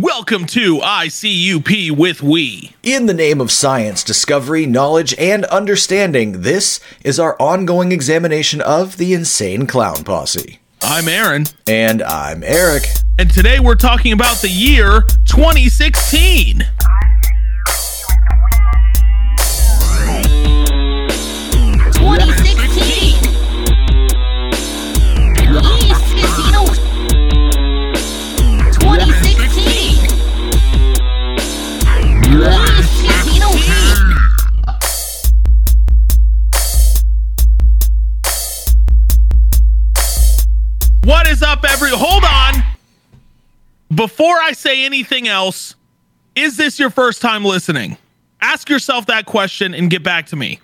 [0.00, 2.74] Welcome to ICUP with We.
[2.82, 8.98] In the name of science, discovery, knowledge, and understanding, this is our ongoing examination of
[8.98, 10.58] the Insane Clown Posse.
[10.82, 12.84] I'm Aaron, And I'm Eric.
[13.18, 16.62] and today we're talking about the year 2016.
[41.56, 41.90] Up, every?
[41.90, 42.62] Hold on.
[43.94, 45.74] Before I say anything else,
[46.34, 47.96] is this your first time listening?
[48.40, 50.60] Ask yourself that question and get back to me.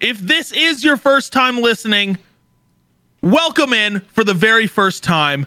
[0.00, 2.18] If this is your first time listening,
[3.22, 5.46] welcome in for the very first time.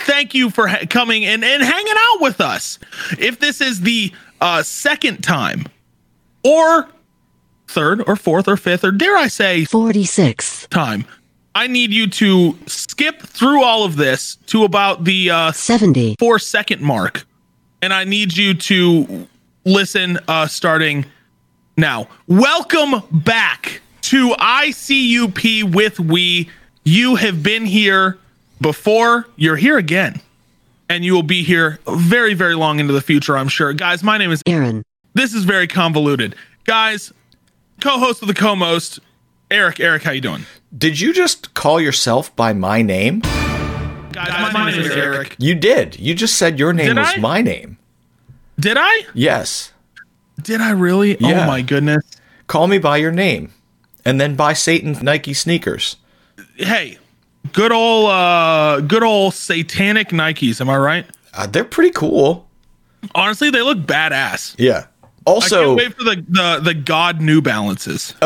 [0.00, 2.78] Thank you for ha- coming in and hanging out with us.
[3.18, 5.64] If this is the uh, second time,
[6.42, 6.88] or
[7.68, 11.06] third, or fourth, or fifth, or dare I say 46th time.
[11.56, 16.40] I need you to skip through all of this to about the uh, 70, four
[16.40, 17.24] second mark,
[17.80, 19.28] and I need you to
[19.64, 21.06] listen uh, starting
[21.76, 22.08] now.
[22.26, 26.50] Welcome back to ICUP with We.
[26.82, 28.18] You have been here
[28.60, 30.20] before, you're here again,
[30.88, 33.72] and you will be here very, very long into the future, I'm sure.
[33.72, 34.82] Guys, my name is Aaron,
[35.14, 36.34] this is very convoluted.
[36.64, 37.12] Guys,
[37.80, 38.98] co-host of the co-most,
[39.50, 39.78] Eric.
[39.78, 40.44] Eric, how you doing?
[40.76, 43.20] Did you just call yourself by my name?
[43.20, 45.36] Guys, my, name is Eric.
[45.38, 45.98] You did.
[45.98, 47.20] You just said your name Did was I?
[47.20, 47.78] my name.
[48.58, 49.02] Did I?
[49.14, 49.72] Yes.
[50.42, 51.16] Did I really?
[51.20, 51.44] Yeah.
[51.44, 52.04] Oh my goodness.
[52.46, 53.52] Call me by your name.
[54.04, 55.96] And then buy Satan Nike sneakers.
[56.56, 56.98] Hey,
[57.52, 61.06] good old uh good old satanic Nikes, am I right?
[61.32, 62.48] Uh, they're pretty cool.
[63.14, 64.54] Honestly, they look badass.
[64.58, 64.86] Yeah.
[65.02, 68.14] I Also, can't wait for the the, the God New Balances.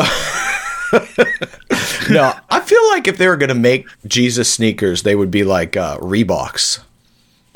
[2.09, 5.43] no, I feel like if they were going to make Jesus sneakers, they would be
[5.43, 6.79] like uh, Reeboks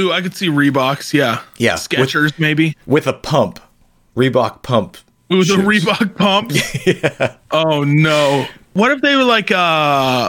[0.01, 1.41] Ooh, I could see Reeboks, yeah.
[1.57, 2.75] Yeah, Skechers, maybe.
[2.87, 3.59] with a pump.
[4.17, 4.97] Reebok pump.
[5.31, 5.85] Ooh, the shoes.
[5.85, 7.37] Reebok pumps.
[7.51, 8.47] Oh no.
[8.73, 9.55] What if they were like uh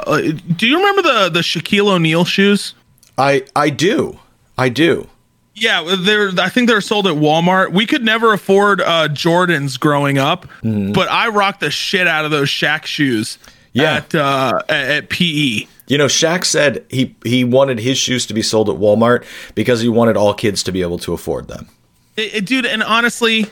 [0.06, 0.20] uh,
[0.56, 2.74] do you remember the the Shaquille O'Neal shoes?
[3.16, 4.18] I I do.
[4.58, 5.08] I do.
[5.54, 6.30] Yeah, they're.
[6.38, 7.72] I think they're sold at Walmart.
[7.72, 10.92] We could never afford uh, Jordans growing up, Mm-hmm.
[10.92, 13.38] but I rocked the shit out of those Shaq shoes.
[13.74, 13.96] Yeah.
[13.96, 15.66] At uh, at, PE.
[15.86, 19.24] You know, Shaq said he he wanted his shoes to be sold at Walmart
[19.54, 21.68] because he wanted all kids to be able to afford them.
[22.16, 23.46] It- it- dude, and honestly,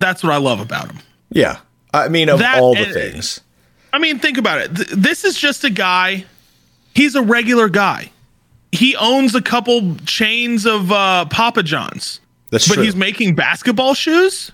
[0.00, 0.98] that's what I love about him.
[1.30, 1.58] Yeah.
[1.94, 3.40] I mean, of That all the and- things.
[3.92, 4.74] I mean, think about it.
[4.74, 6.24] Th- this is just a guy.
[6.94, 8.10] He's a regular guy.
[8.72, 12.18] He owns a couple chains of uh, Papa John's,
[12.50, 12.82] That's but true.
[12.82, 14.50] he's making basketball shoes.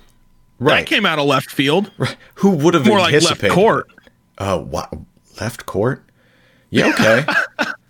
[0.59, 0.81] right.
[0.81, 2.17] That came out of left field, Right.
[2.35, 3.55] Who would have more like left anticipated?
[3.55, 3.89] court.
[4.41, 4.89] Uh, oh, wow.
[5.41, 6.03] Left court?
[6.71, 7.27] Yeah, okay.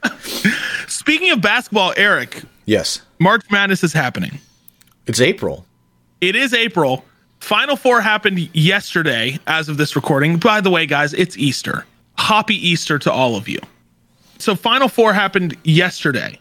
[0.89, 3.03] Speaking of basketball, Eric, yes.
[3.19, 4.39] March Madness is happening.
[5.07, 5.65] It's April.
[6.21, 7.05] It is April.
[7.41, 10.39] Final Four happened yesterday as of this recording.
[10.39, 11.87] By the way, guys, it's Easter.
[12.19, 13.61] Happy Easter to all of you.
[14.39, 16.39] So, Final Four happened yesterday.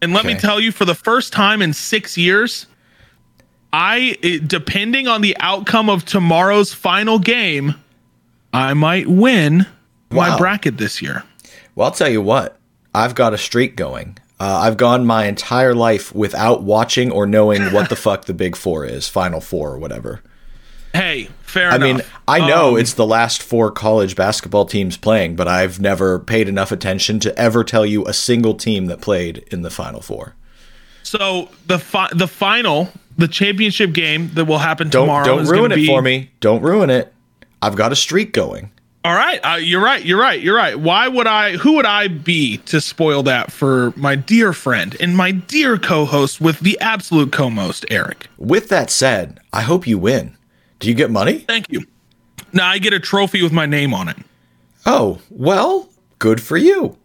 [0.00, 2.66] And let me tell you, for the first time in six years,
[3.72, 4.16] I,
[4.46, 7.74] depending on the outcome of tomorrow's final game,
[8.58, 9.66] I might win
[10.10, 11.24] my bracket this year.
[11.74, 12.58] Well, I'll tell you what.
[12.94, 14.18] I've got a streak going.
[14.40, 18.56] Uh, I've gone my entire life without watching or knowing what the fuck the Big
[18.56, 20.22] Four is, Final Four or whatever.
[20.94, 21.82] Hey, fair enough.
[21.82, 21.98] I enough.
[21.98, 26.18] mean, I know Um, it's the last four college basketball teams playing, but I've never
[26.18, 30.00] paid enough attention to ever tell you a single team that played in the Final
[30.00, 30.34] Four.
[31.02, 35.24] So the fi- the final, the championship game that will happen Don't tomorrow.
[35.24, 36.30] don't ruin it be, for me.
[36.40, 37.12] Don't ruin it.
[37.62, 38.70] I've got a streak going.
[39.04, 40.04] All right, uh, you're right.
[40.04, 40.40] You're right.
[40.40, 40.78] You're right.
[40.78, 41.56] Why would I?
[41.56, 46.40] Who would I be to spoil that for my dear friend and my dear co-host
[46.40, 48.26] with the absolute co-most, Eric?
[48.38, 50.36] With that said, I hope you win.
[50.80, 51.38] Do you get money?
[51.38, 51.84] Thank you.
[52.52, 54.16] Now I get a trophy with my name on it.
[54.84, 55.88] Oh, well,
[56.18, 56.96] good for you.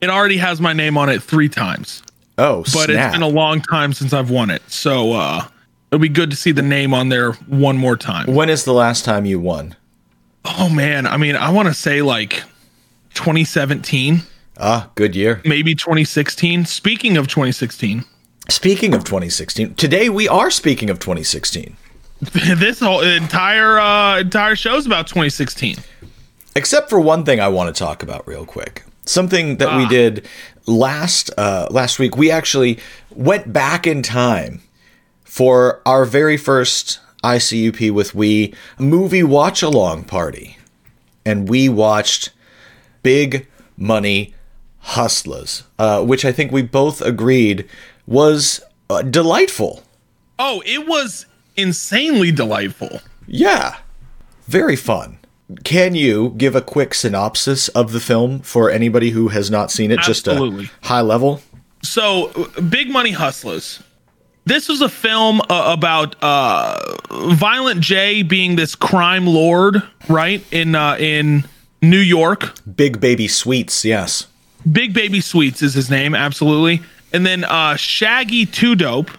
[0.00, 2.02] It already has my name on it three times,
[2.38, 3.08] Oh, but snap.
[3.08, 4.62] it's been a long time since I've won it.
[4.70, 5.46] So uh,
[5.90, 8.26] it'll be good to see the name on there one more time.
[8.32, 9.74] when is the last time you won?
[10.46, 12.42] Oh man, I mean, I want to say like
[13.14, 14.22] 2017.
[14.58, 15.42] Ah, good year.
[15.44, 16.64] maybe 2016.
[16.64, 18.04] Speaking of 2016,
[18.48, 21.76] Speaking of 2016, today we are speaking of 2016.
[22.20, 25.76] this whole entire uh entire show's about 2016.
[26.54, 28.84] Except for one thing I want to talk about real quick.
[29.04, 30.26] Something that we did
[30.66, 32.16] last uh, last week.
[32.16, 32.78] We actually
[33.10, 34.62] went back in time
[35.24, 36.98] for our very first
[37.34, 40.58] ICUP with We movie watch along party.
[41.24, 42.30] And we watched
[43.02, 44.34] Big Money
[44.82, 47.68] Hustlas, uh, which I think we both agreed
[48.06, 49.82] was uh, delightful.
[50.38, 51.26] Oh, it was
[51.56, 53.00] insanely delightful.
[53.26, 53.76] Yeah,
[54.46, 55.18] very fun.
[55.64, 59.90] Can you give a quick synopsis of the film for anybody who has not seen
[59.90, 60.00] it?
[60.00, 61.40] Just a high level.
[61.82, 63.82] So, Big Money Hustlas.
[64.46, 65.44] This was a film uh,
[65.76, 66.78] about uh,
[67.34, 71.44] Violent J being this crime lord, right in uh, in
[71.82, 72.54] New York.
[72.76, 74.28] Big Baby Sweets, yes.
[74.70, 76.80] Big Baby Sweets is his name, absolutely.
[77.12, 79.10] And then uh, Shaggy Two Dope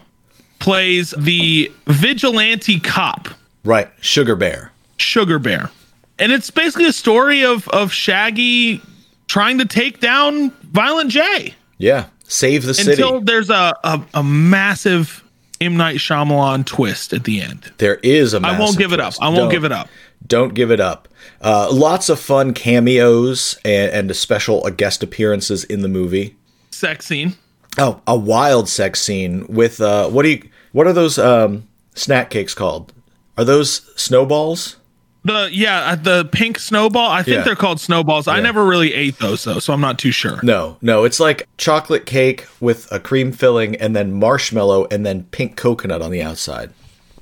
[0.59, 3.27] plays the vigilante cop,
[3.65, 4.71] Right, Sugar Bear.
[4.95, 5.71] Sugar Bear,
[6.17, 8.81] and it's basically a story of of Shaggy
[9.27, 11.53] trying to take down Violent J.
[11.77, 12.91] Yeah, save the city.
[13.01, 15.23] until there's a, a a massive
[15.59, 17.71] M Night Shyamalan twist at the end.
[17.77, 19.13] there is a I won't give it up.
[19.19, 19.89] I won't Don't- give it up.
[20.25, 21.07] Don't give it up.
[21.41, 26.35] Uh, lots of fun cameos and, and special uh, guest appearances in the movie.
[26.71, 27.35] Sex scene.
[27.77, 30.49] Oh, a wild sex scene with uh, what do you?
[30.71, 32.91] What are those um, snack cakes called?
[33.37, 34.77] Are those snowballs?
[35.25, 37.09] The yeah, uh, the pink snowball.
[37.11, 37.43] I think Yeah.
[37.43, 38.27] they're called snowballs.
[38.27, 40.39] I never really ate those though, so I'm not too sure.
[40.43, 45.23] No, no, it's like chocolate cake with a cream filling and then marshmallow and then
[45.31, 46.71] pink coconut on the outside.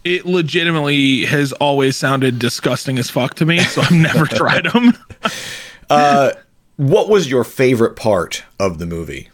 [0.03, 4.93] It legitimately has always sounded disgusting as fuck to me, so I've never tried them.
[6.77, 9.29] What was your favorite part of the movie?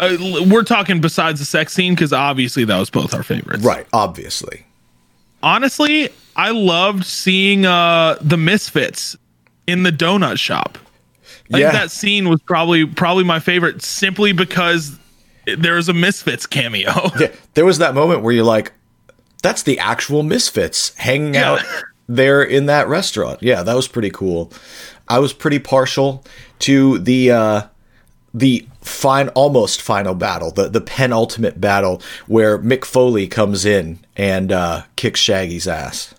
[0.00, 3.62] Uh, l- we're talking besides the sex scene because obviously that was both our favorites.
[3.62, 4.66] Right, obviously.
[5.44, 9.16] Honestly, I loved seeing uh the Misfits
[9.66, 10.78] in the donut shop.
[11.52, 11.70] I Yeah.
[11.70, 14.98] think that scene was probably probably my favorite simply because
[15.58, 17.10] there was a Misfits cameo.
[17.20, 18.72] Yeah, there was that moment where you're like,
[19.42, 21.52] that's the actual Misfits hanging Yeah.
[21.52, 21.64] out
[22.08, 23.42] there in that restaurant.
[23.42, 24.52] Yeah, that was pretty cool.
[25.08, 26.24] I was pretty partial
[26.60, 27.62] to the uh
[28.34, 34.50] the fine almost final battle, the the penultimate battle where Mick Foley comes in and
[34.52, 36.14] uh kicks Shaggy's ass.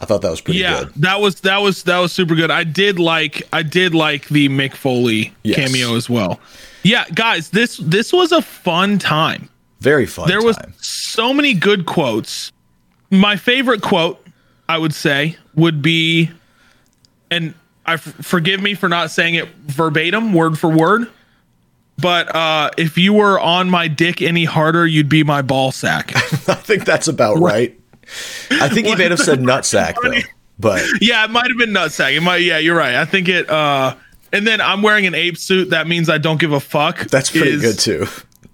[0.00, 0.92] I thought that was pretty yeah, good.
[0.96, 2.50] that was that was that was super good.
[2.50, 5.56] I did like I did like the Mick Foley Yes.
[5.56, 6.40] cameo as well.
[6.84, 9.48] Yeah, guys, this this was a fun time.
[9.80, 12.50] Very fun There was so many good quotes.
[13.10, 14.24] My favorite quote,
[14.68, 16.30] I would say, would be,
[17.30, 17.54] and
[17.86, 21.08] I f- forgive me for not saying it verbatim, word for word,
[21.96, 26.12] but uh, if you were on my dick any harder, you'd be my ball sack.
[26.16, 27.78] I think that's about right.
[28.50, 30.20] I think he may have said nutsack though.
[30.58, 32.16] But yeah, it might have been nutsack.
[32.16, 32.38] It might.
[32.38, 32.94] Yeah, you're right.
[32.94, 33.48] I think it.
[33.48, 33.94] uh
[34.32, 35.70] And then I'm wearing an ape suit.
[35.70, 37.06] That means I don't give a fuck.
[37.08, 38.06] that's pretty is good too.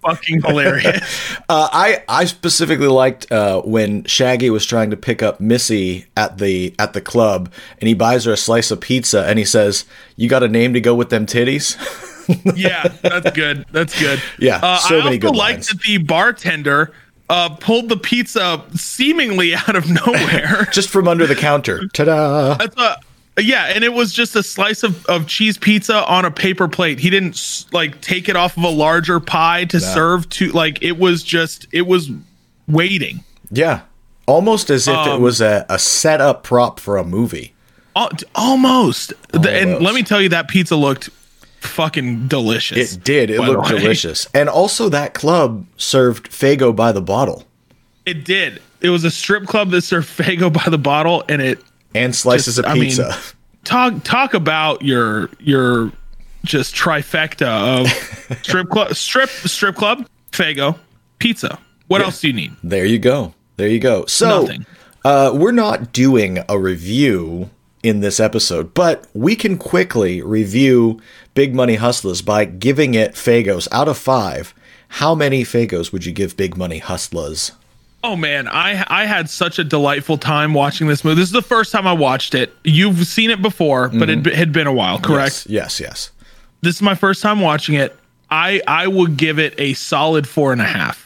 [0.03, 1.01] Fucking hilarious.
[1.49, 6.39] Uh, I I specifically liked uh, when Shaggy was trying to pick up Missy at
[6.39, 9.85] the at the club, and he buys her a slice of pizza, and he says,
[10.17, 11.77] "You got a name to go with them titties?"
[12.57, 13.67] yeah, that's good.
[13.73, 14.23] That's good.
[14.39, 15.67] Yeah, uh, so I many also good liked lines.
[15.69, 16.93] that the bartender
[17.31, 20.69] uh, pulled the pizza seemingly out of nowhere.
[20.73, 21.87] Just from under the counter.
[21.95, 22.57] Ta-da!
[23.37, 27.01] Yeah, and it was just a slice of, of cheese pizza on a paper plate.
[27.01, 30.99] He didn't like take it off of a larger pie to serve to like it
[30.99, 32.11] was just it was
[32.69, 33.25] waiting.
[33.51, 33.81] Yeah,
[34.27, 37.55] almost as if it Um, was a, a set up prop for a movie.
[37.97, 39.13] Al- Almost.
[39.33, 41.11] And let me tell you, that pizza looked
[41.67, 42.95] fucking delicious.
[42.95, 43.31] It did.
[43.31, 47.45] It looked delicious, and also that club served Faygo by the bottle
[48.07, 48.61] It did.
[48.81, 51.61] It was a strip club that served Faygo by the bottle, and it
[51.95, 53.17] and slices Just- of I mean, pizza.
[53.65, 55.91] talk talk about your your
[56.45, 57.47] just trifecta
[57.81, 60.79] of strip club, strip strip club, Faygo,
[61.19, 61.59] pizza.
[61.87, 62.53] What else do you need?
[62.63, 63.35] There you go.
[63.57, 64.05] There you go.
[64.07, 64.67] So, Nothing.
[65.05, 67.51] uh, we're not doing a review
[67.85, 71.01] in this episode, but we can quickly review
[71.35, 74.55] Big Money Hustlas by giving it Faygos out of five.
[74.89, 77.53] How many Faygos would you give Big Money Hustlas?
[78.03, 81.17] Oh man, I I had such a delightful time watching this movie.
[81.17, 82.55] This is the first time I watched it.
[82.65, 84.33] You've seen it before, but it mhm.
[84.33, 85.47] had been a while, correct?
[85.49, 85.81] Yes, yes.
[85.81, 86.11] yes.
[86.63, 87.95] This is my first time watching it.
[88.31, 91.04] I I would give it a solid four and a half.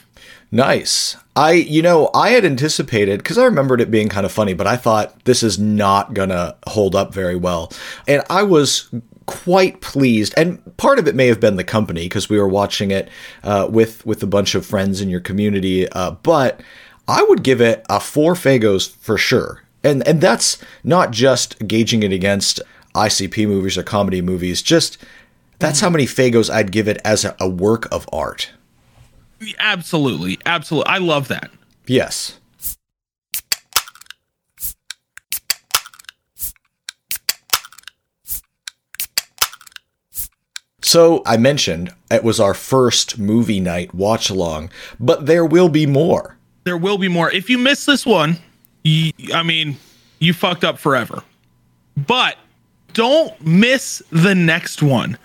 [0.51, 1.15] Nice.
[1.35, 4.67] I, you know, I had anticipated because I remembered it being kind of funny, but
[4.67, 7.71] I thought this is not gonna hold up very well,
[8.07, 8.89] and I was
[9.25, 10.33] quite pleased.
[10.35, 13.09] And part of it may have been the company because we were watching it
[13.43, 15.87] uh, with with a bunch of friends in your community.
[15.89, 16.61] Uh, but
[17.07, 22.01] I would give it a four Faygos for sure, and and that's not just gauging
[22.01, 22.59] it against
[22.95, 24.63] ICP movies or comedy movies.
[24.63, 24.97] Just
[25.59, 28.49] that's how many Faygos I'd give it as a, a work of art.
[29.59, 30.91] Absolutely, absolutely.
[30.91, 31.51] I love that.
[31.87, 32.39] Yes.
[40.81, 45.85] So I mentioned it was our first movie night watch along, but there will be
[45.85, 46.35] more.
[46.63, 47.31] There will be more.
[47.31, 48.37] If you miss this one,
[48.83, 49.77] you, I mean,
[50.17, 51.21] you fucked up forever.
[51.95, 52.37] But
[52.93, 55.17] don't miss the next one.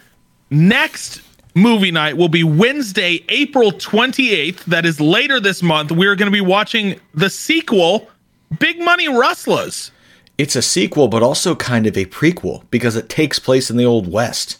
[0.50, 1.22] Next
[1.54, 4.64] movie night will be Wednesday, April 28th.
[4.64, 5.92] That is later this month.
[5.92, 8.10] We're going to be watching the sequel,
[8.58, 9.90] Big Money Rustlas.
[10.36, 13.84] It's a sequel, but also kind of a prequel because it takes place in the
[13.84, 14.58] Old West.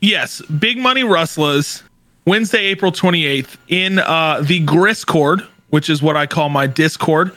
[0.00, 1.82] Yes, Big Money Rustlas,
[2.24, 7.32] Wednesday, April 28th, in uh, the Griscord, which is what I call my Discord.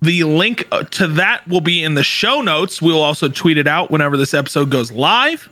[0.00, 2.82] The link uh, to that will be in the show notes.
[2.82, 5.48] We'll also tweet it out whenever this episode goes live.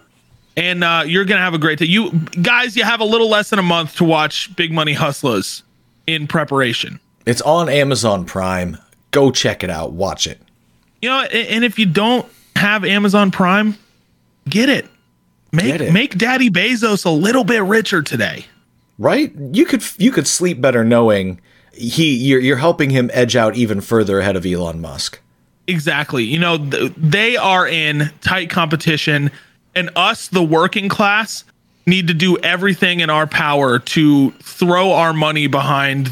[0.56, 1.86] And uh, you're going to have a great day.
[1.86, 2.10] You
[2.42, 5.62] guys, you have a little less than a month to watch Big Money Hustlas
[6.06, 7.00] in preparation.
[7.26, 8.76] It's on Amazon Prime.
[9.10, 9.92] Go check it out.
[9.92, 10.40] Watch it.
[11.00, 12.26] You know, and if you don't
[12.56, 13.76] have Amazon Prime,
[14.48, 14.86] get it.
[15.52, 15.92] Make Get it.
[15.92, 18.44] make Daddy Bezos a little bit richer today.
[18.98, 19.32] Right?
[19.52, 21.40] You could you could sleep better knowing
[21.72, 25.18] he you're you're helping him edge out even further ahead of Elon Musk.
[25.66, 26.22] Exactly.
[26.24, 29.30] You know, th- they are in tight competition,
[29.74, 31.44] and us, the working class,
[31.86, 36.10] need to do everything in our power to throw our money behind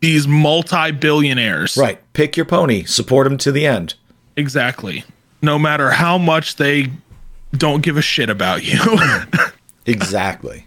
[0.00, 1.76] these multi billionaires.
[1.76, 1.98] Right.
[2.12, 2.84] Pick your pony.
[2.84, 3.94] Support them to the end.
[4.36, 5.04] Exactly.
[5.42, 6.90] No matter how much they
[7.52, 8.80] don't give a shit about you.
[9.86, 10.66] Exactly.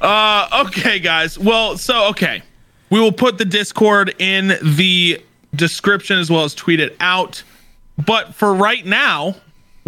[0.00, 1.38] Uh, okay, guys.
[1.38, 2.42] Well, so, okay.
[2.90, 5.22] We will put the Discord in the
[5.54, 7.42] description as well as tweet it out.
[8.04, 9.36] But for right now,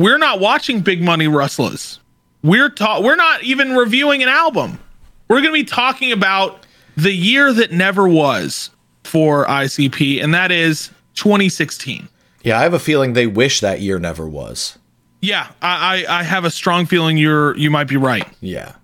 [0.02, 1.98] we're not watching Big Money Rustlas.
[2.42, 4.80] We're ta- we're not even reviewing an album.
[5.28, 6.66] We're going to be talking about
[6.96, 8.70] the year that never was
[9.04, 12.08] for ICP, and that is 2016.
[12.42, 14.76] Yeah, I have a feeling they wish that year never was.
[15.20, 18.26] Yeah, I, I, I have a strong feeling you're you might be right.
[18.40, 18.74] Yeah.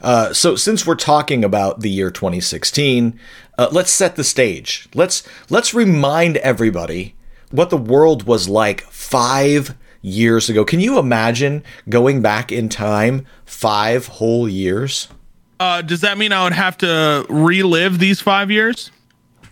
[0.00, 3.18] Uh, so since we're talking about the year 2016,
[3.58, 4.88] uh, let's set the stage.
[4.94, 7.14] Let's let's remind everybody
[7.50, 10.64] what the world was like five years ago.
[10.64, 15.08] Can you imagine going back in time five whole years?
[15.58, 18.90] Uh, does that mean I would have to relive these five years?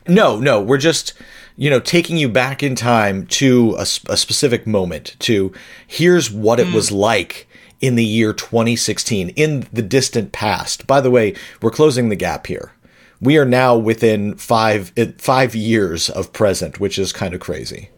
[0.06, 1.14] No, no, we're just
[1.56, 5.16] you know taking you back in time to a specific moment.
[5.21, 5.52] To
[5.87, 7.49] here's what it was like
[7.80, 10.87] in the year 2016 in the distant past.
[10.87, 12.73] By the way, we're closing the gap here.
[13.21, 17.90] We are now within five five years of present, which is kind of crazy.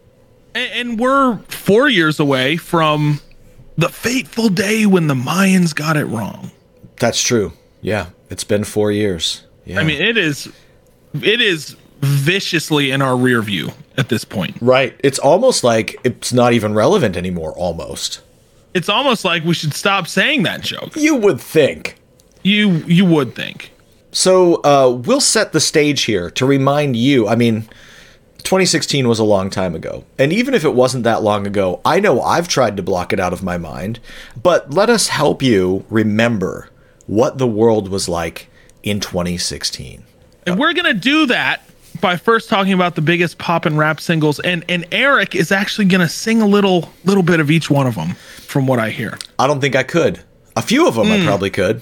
[0.54, 3.20] And, and we're four years away from
[3.76, 6.50] the fateful day when the Mayans got it wrong.
[6.98, 7.52] That's true.
[7.80, 9.44] Yeah, it's been four years.
[9.64, 9.80] Yeah.
[9.80, 10.52] I mean, it is,
[11.14, 14.56] it is viciously in our rear view at this point.
[14.60, 14.94] right.
[15.02, 17.52] It's almost like it's not even relevant anymore.
[17.52, 18.20] Almost.
[18.74, 20.96] It's almost like we should stop saying that joke.
[20.96, 21.96] You would think.
[22.42, 23.72] You you would think.
[24.10, 27.26] So uh, we'll set the stage here to remind you.
[27.28, 27.68] I mean,
[28.44, 30.04] 2016 was a long time ago.
[30.18, 33.18] And even if it wasn't that long ago, I know I've tried to block it
[33.20, 34.00] out of my mind.
[34.40, 36.68] But let us help you remember
[37.06, 38.48] what the world was like
[38.82, 40.04] in 2016.
[40.46, 41.62] And we're gonna do that
[42.00, 44.40] by first talking about the biggest pop and rap singles.
[44.40, 47.94] And and Eric is actually gonna sing a little little bit of each one of
[47.94, 48.10] them,
[48.46, 49.18] from what I hear.
[49.38, 50.22] I don't think I could.
[50.56, 51.80] A few of them I probably could.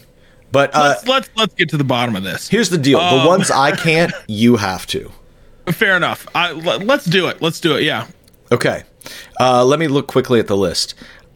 [0.53, 2.49] But uh, Let's let's let's get to the bottom of this.
[2.49, 5.11] here's the deal the ones I can't, you have to.
[5.67, 6.27] Fair enough.
[6.35, 7.41] I, let's do it.
[7.43, 7.83] Let's do it.
[7.85, 8.07] Yeah.
[8.51, 8.83] Okay.
[9.41, 10.95] Uh, let me look quickly at the list.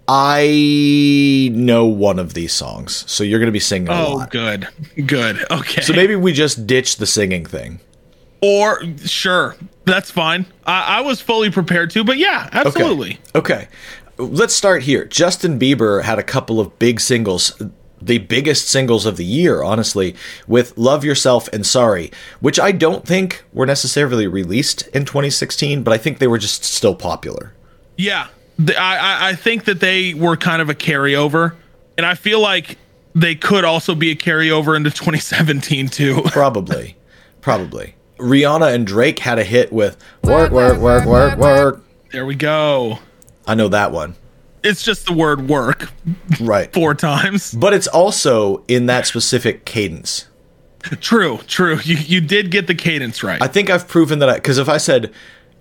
[0.08, 4.30] I know one of these songs, so you're going to be singing Oh, lot.
[4.30, 4.68] good.
[5.04, 5.44] Good.
[5.50, 5.82] Okay.
[5.82, 7.80] So maybe we just ditch the singing thing.
[8.40, 10.46] or sure, that's fine.
[10.64, 13.18] I, I was fully prepared to, but yeah, absolutely.
[13.34, 13.54] Okay.
[13.54, 13.64] absolutely.
[13.64, 13.68] Okay.
[14.18, 15.04] Let's start here.
[15.06, 17.60] Justin Bieber had a couple of big singles,
[18.00, 20.14] the biggest singles of the year, honestly,
[20.46, 22.10] with Love Yourself and Sorry,
[22.40, 26.64] which I don't think were necessarily released in 2016, but I think they were just
[26.64, 27.52] still popular.
[27.96, 28.28] Yeah.
[28.58, 31.54] The- I, I I think that they were kind of a carryover,
[31.96, 32.78] and I feel like
[33.14, 36.22] they could also be a carryover into 2017 too.
[36.26, 36.96] Probably.
[37.40, 37.94] Probably.
[38.18, 41.82] Rihanna and Drake had a hit with Work, Work, Work, Work, Work.
[42.12, 42.98] there we go.
[43.46, 44.16] I know that one.
[44.66, 45.90] It's just the word work
[46.40, 46.72] Right.
[46.72, 47.52] four times.
[47.54, 50.26] But it's also in that specific cadence.
[51.00, 51.78] True, true.
[51.82, 53.42] You you did get the cadence right.
[53.42, 55.12] I think I've proven that because if I said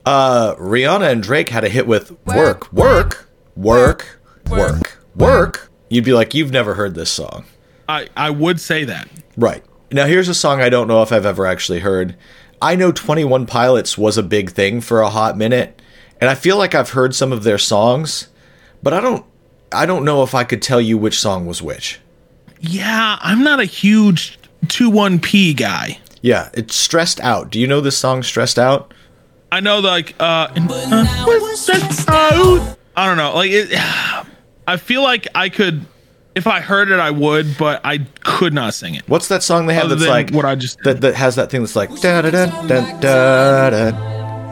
[0.05, 4.19] uh, Rihanna and Drake had a hit with work, work, work,
[4.49, 7.45] work, work, you'd be like, you've never heard this song.
[7.89, 9.07] I, I would say that.
[9.37, 9.63] Right.
[9.91, 12.15] Now, here's a song I don't know if I've ever actually heard.
[12.61, 15.81] I know 21 Pilots was a big thing for a hot minute,
[16.21, 18.27] and I feel like I've heard some of their songs,
[18.83, 19.25] but I don't
[19.71, 21.99] I don't know if I could tell you which song was which.
[22.59, 25.99] Yeah, I'm not a huge 2-1-P guy.
[26.21, 27.51] Yeah, it's stressed out.
[27.51, 28.93] Do you know this song Stressed Out?
[29.51, 31.05] I know like uh, uh
[32.09, 32.77] out.
[32.95, 33.35] I don't know.
[33.35, 33.69] Like it
[34.67, 35.85] I feel like I could
[36.33, 39.07] if I heard it I would, but I could not sing it.
[39.07, 41.51] What's that song they have Other that's like what I just that, that has that
[41.51, 43.91] thing that's like da da da da da da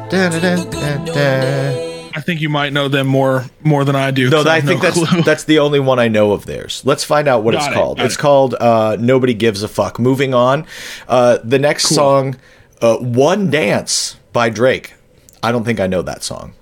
[0.09, 1.92] da da da da.
[2.15, 4.29] I think you might know them more more than I do.
[4.29, 5.21] No, 'cause I have think no that's clue.
[5.23, 6.81] that's the only one I know of theirs.
[6.85, 7.99] Let's find out what Got it's it, called.
[7.99, 8.19] It's it.
[8.19, 10.65] called uh, "Nobody Gives a Fuck." Moving on,
[11.07, 12.35] uh, the next song,
[12.81, 14.93] uh, "One Dance" by Drake.
[15.41, 16.53] I don't think I know that song.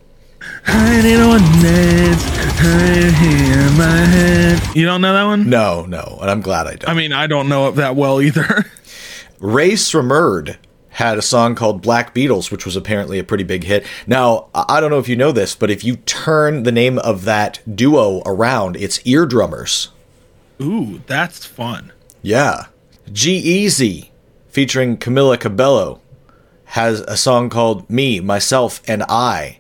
[4.73, 5.49] You don't know that one?
[5.49, 6.89] No, no, and I'm glad I don't.
[6.89, 8.65] I mean, I don't know it that well either.
[9.39, 10.55] Rae Sremmurd
[10.91, 13.85] had a song called Black Beatles, which was apparently a pretty big hit.
[14.05, 17.23] Now, I don't know if you know this, but if you turn the name of
[17.23, 19.87] that duo around, it's Eardrummers.
[20.61, 21.91] Ooh, that's fun.
[22.21, 22.65] Yeah.
[23.11, 24.09] G-Eazy,
[24.49, 26.01] featuring Camila Cabello,
[26.65, 29.59] has a song called Me, Myself, and I.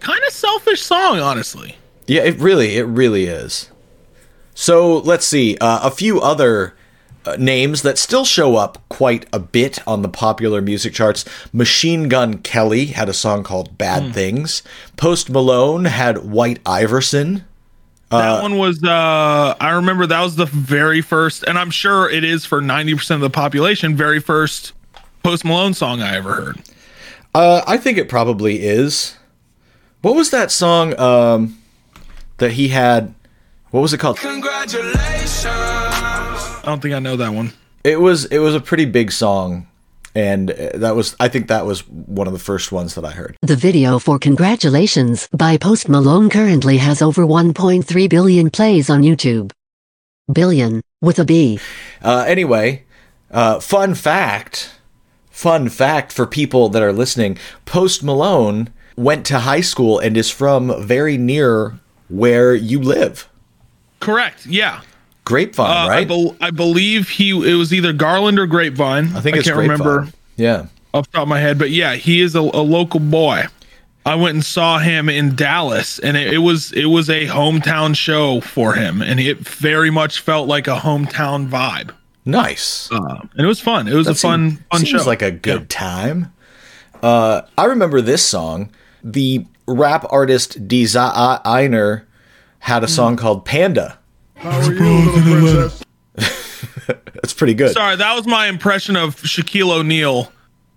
[0.00, 1.76] Kind of selfish song, honestly.
[2.06, 3.70] Yeah, it really, it really is.
[4.54, 5.56] So let's see.
[5.58, 6.74] Uh, a few other
[7.38, 11.24] names that still show up quite a bit on the popular music charts.
[11.52, 14.62] Machine Gun Kelly had a song called Bad Things.
[14.96, 17.44] Post Malone had White Iverson.
[18.10, 22.22] That one was uh I remember that was the very first and I'm sure it
[22.22, 24.72] is for 90% of the population very first
[25.24, 26.62] Post Malone song I ever heard.
[27.34, 29.16] Uh, I think it probably is.
[30.00, 31.58] What was that song um,
[32.38, 33.12] that he had?
[33.72, 34.18] What was it called?
[36.66, 37.52] I don't think I know that one.
[37.84, 39.68] It was it was a pretty big song,
[40.16, 43.12] and uh, that was I think that was one of the first ones that I
[43.12, 43.36] heard.
[43.42, 49.52] The video for Congratulations by Post Malone currently has over 1.3 billion plays on YouTube.
[50.32, 51.60] Billion, with a B.
[52.02, 52.84] Uh, anyway,
[53.30, 54.72] uh, fun fact,
[55.30, 60.30] fun fact for people that are listening: Post Malone went to high school and is
[60.30, 63.28] from very near where you live.
[64.00, 64.46] Correct.
[64.46, 64.80] Yeah.
[65.26, 66.36] Grapevine, Uh, I, right?
[66.40, 69.14] I believe he it was either Garland or Grapevine.
[69.14, 69.80] I think it's can't Grapevine.
[69.86, 70.66] remember Yeah.
[70.94, 73.46] off the top of my head, but yeah, he is a, a local boy.
[74.06, 77.96] I went and saw him in Dallas, and it, it was it was a hometown
[77.96, 81.90] show for him, and it very much felt like a hometown vibe.
[82.24, 82.88] Nice.
[82.92, 83.88] Uh, and it was fun.
[83.88, 85.06] It was a That fun seem- fun seems show.
[85.08, 86.32] like a good time.
[87.02, 88.70] Uh, I remember this song.
[89.02, 92.02] The rap artist Desiigner
[92.60, 92.84] had Hmm.
[92.84, 93.98] a song called Panda.
[94.38, 95.78] It's
[97.34, 97.72] pretty good.
[97.72, 100.32] Sorry, that was my impression of Shaquille O'Neal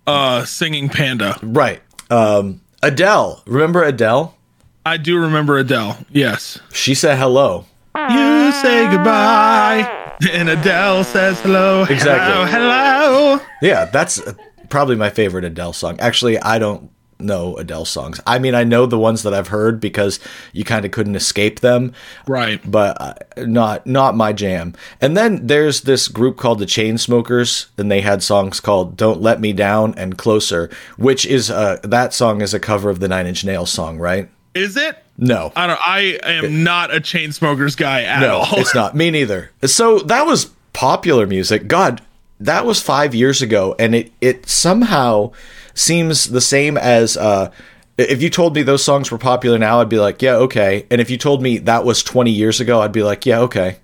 [0.06, 1.82] uh, singing "Panda." Right.
[2.10, 3.42] Um, Adele.
[3.46, 4.36] Remember Adele?
[4.84, 5.98] I do remember Adele.
[6.10, 6.58] Yes.
[6.72, 7.66] She said hello.
[7.96, 11.82] You say goodbye, and Adele says hello.
[11.82, 12.50] Exactly.
[12.50, 13.36] Hello.
[13.36, 13.40] hello.
[13.62, 14.20] Yeah, that's
[14.68, 15.98] probably my favorite Adele song.
[16.00, 16.90] Actually, I don't
[17.22, 18.20] know Adele songs.
[18.26, 20.20] I mean, I know the ones that I've heard because
[20.52, 21.92] you kind of couldn't escape them.
[22.26, 22.60] Right.
[22.68, 24.74] but uh, not not my jam.
[25.00, 29.40] And then there's this group called the Chainsmokers, and they had songs called "Don't Let
[29.40, 33.26] Me Down" and "Closer," which is uh, that song is a cover of the Nine
[33.26, 34.28] Inch Nails song, right?
[34.54, 34.96] Is it?
[35.16, 35.80] No, I don't.
[35.86, 38.58] I am not a chain smokers guy at no, all.
[38.58, 38.96] it's not.
[38.96, 39.50] Me neither.
[39.64, 41.68] So that was popular music.
[41.68, 42.00] God,
[42.40, 45.32] that was five years ago, and it it somehow
[45.80, 47.16] seems the same as.
[47.16, 47.50] Uh,
[47.98, 50.86] if you told me those songs were popular now, I'd be like, yeah, okay.
[50.90, 53.76] And if you told me that was 20 years ago, I'd be like, yeah, okay.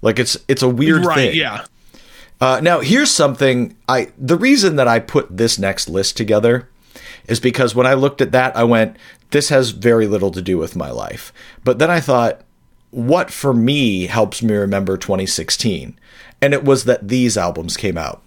[0.00, 1.16] Like it's it's a weird right.
[1.16, 1.36] thing.
[1.36, 1.64] Yeah.
[2.40, 6.68] Uh, now, here's something I the reason that I put this next list together
[7.26, 8.96] is because when I looked at that, I went,
[9.30, 11.32] this has very little to do with my life.
[11.64, 12.42] But then I thought,
[12.90, 15.98] what for me helps me remember 2016?
[16.42, 18.22] And it was that these albums came out.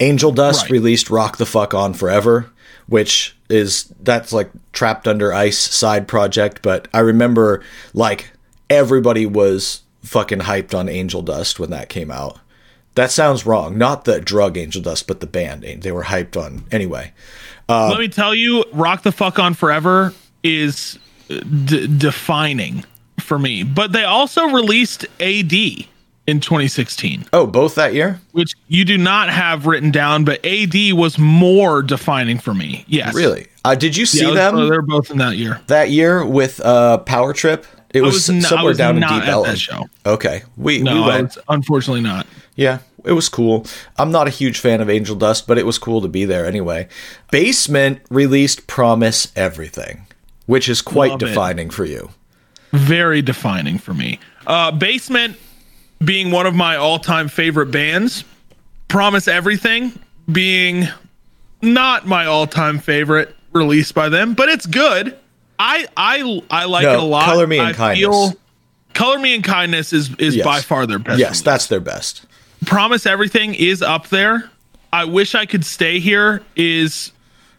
[0.00, 0.70] Angel Dust Right.
[0.70, 2.50] released Rock the Fuck On Forever,
[2.88, 7.62] which is that's like trapped under ice side project, but I remember
[7.94, 8.30] like
[8.68, 12.38] everybody was fucking hyped on Angel Dust when that came out.
[12.94, 13.78] That sounds wrong.
[13.78, 15.62] Not the drug Angel Dust, but the band.
[15.62, 17.12] They were hyped on anyway.
[17.68, 20.98] Uh, Let me tell you, "Rock the Fuck On Forever" is
[21.30, 22.84] uh, d- defining
[23.20, 23.62] for me.
[23.62, 25.52] But they also released AD
[26.28, 28.20] in 2016, Oh, both that year?
[28.32, 32.84] which you do not have written down, but AD was more defining for me.
[32.86, 33.14] Yes.
[33.14, 33.46] Really?
[33.64, 35.60] Uh, did you see Yeah, them so they're both in that year.
[35.68, 37.64] that year with uh, Power Trip?
[37.94, 39.56] It was, was, somewhere was down in Deep Ellum.
[40.04, 41.38] Okay, we No, we went.
[41.48, 42.26] unfortunately not.
[42.54, 43.64] Yeah, it was cool.
[43.96, 46.44] I'm not a huge fan of Angel Dust, but it was cool to be there
[46.44, 46.88] anyway.
[47.30, 50.06] Basement released Promise Everything,
[50.44, 51.26] which is quite Love it.
[51.28, 52.10] defining for you.
[52.72, 54.18] very defining for me.
[54.46, 55.36] Uh, Basement
[56.04, 58.24] being one of my all-time favorite bands.
[58.88, 59.92] Promise Everything
[60.30, 60.88] being
[61.62, 65.16] not my all-time favorite release by them, but it's good.
[65.58, 67.24] I I I like No, it a lot.
[67.24, 68.34] Color Me in I Kindness.
[68.94, 70.44] Color Me in Kindness is is Yes.
[70.44, 71.18] by far their best.
[71.18, 72.24] yes, that's their best.
[72.66, 74.50] Promise Everything is up there.
[74.92, 77.12] I wish I could stay here is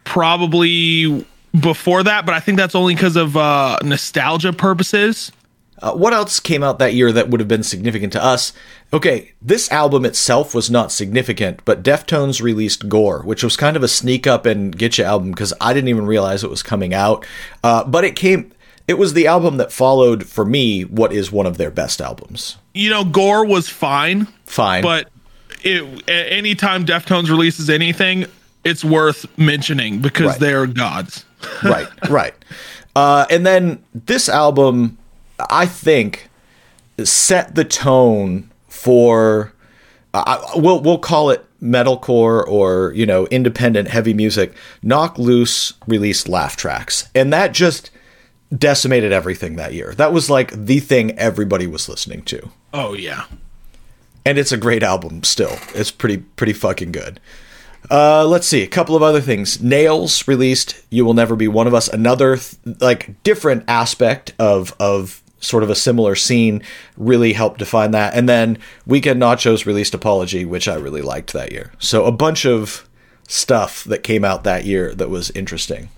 [0.04, 1.24] probably
[1.60, 5.30] before that, but I think that's only because of uh, nostalgia purposes.
[5.82, 8.52] Uh, what else came out that year that would have been significant to us?
[8.92, 13.82] Okay, this album itself was not significant, but Deftones released Gore, which was kind of
[13.82, 16.92] a sneak up and get you album because I didn't even realize it was coming
[16.92, 17.24] out.
[17.64, 18.52] Uh, but it came,
[18.88, 22.58] it was the album that followed for me what is one of their best albums.
[22.74, 25.08] You know, Gore was fine, Fine, but
[25.62, 28.26] it, anytime Deftones releases anything,
[28.64, 30.40] it's worth mentioning because Right.
[30.40, 31.24] they're gods.
[31.62, 32.34] right, right.
[32.96, 34.98] Uh, and then this album,
[35.50, 36.28] I think,
[37.02, 39.52] set the tone for.
[40.12, 44.52] I we'll we'll call it metalcore or you know independent heavy music.
[44.82, 47.90] Knocked Loose released Laugh Tracks, and that just
[48.56, 49.94] decimated everything that year.
[49.96, 53.26] That was like the thing everybody was listening to, Oh yeah.
[54.26, 55.22] and it's a great album.
[55.22, 57.20] Still, it's pretty pretty fucking good.
[57.88, 59.62] Uh, let's see a couple of other things.
[59.62, 64.74] Nails released "You Will Never Be One of Us," another th- like different aspect of
[64.80, 66.62] of sort of a similar scene.
[66.96, 68.14] Really helped define that.
[68.14, 71.72] And then Weekend Nachos released "Apology," which I really liked that year.
[71.78, 72.88] So a bunch of
[73.26, 75.88] stuff that came out that year that was interesting.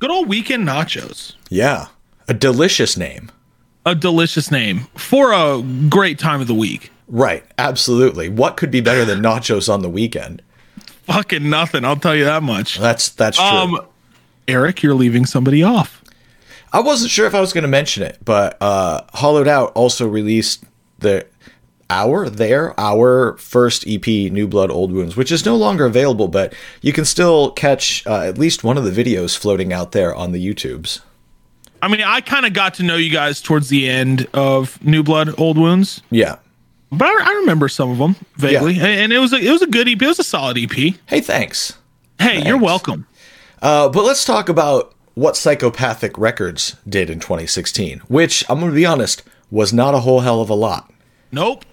[0.00, 1.34] Good old weekend nachos.
[1.48, 1.86] Yeah,
[2.26, 3.30] a delicious name.
[3.86, 6.90] A delicious name for a great time of the week.
[7.06, 8.28] Right, absolutely.
[8.28, 10.42] What could be better than nachos on the weekend?
[11.04, 12.78] Fucking nothing, I'll tell you that much.
[12.78, 13.46] That's that's true.
[13.46, 13.80] Um
[14.48, 15.99] Eric, you're leaving somebody off.
[16.72, 20.06] I wasn't sure if I was going to mention it, but uh, Hollowed Out also
[20.06, 20.64] released
[21.00, 21.26] the
[21.88, 26.54] our their our first EP, New Blood Old Wounds, which is no longer available, but
[26.80, 30.30] you can still catch uh, at least one of the videos floating out there on
[30.32, 31.00] the YouTubes.
[31.82, 35.02] I mean, I kind of got to know you guys towards the end of New
[35.02, 36.36] Blood Old Wounds, Yeah.
[36.92, 38.84] but I, I remember some of them vaguely, Yeah.
[38.84, 40.00] and, and it was a, it was a good EP.
[40.00, 40.70] It was a solid EP.
[41.06, 41.76] Hey, thanks.
[42.20, 43.06] Hey, you're welcome.
[43.62, 48.74] Uh, but let's talk about what Psychopathic Records did in 2016, which I'm going to
[48.74, 50.90] be honest was not a whole hell of a lot.
[51.30, 51.66] Nope.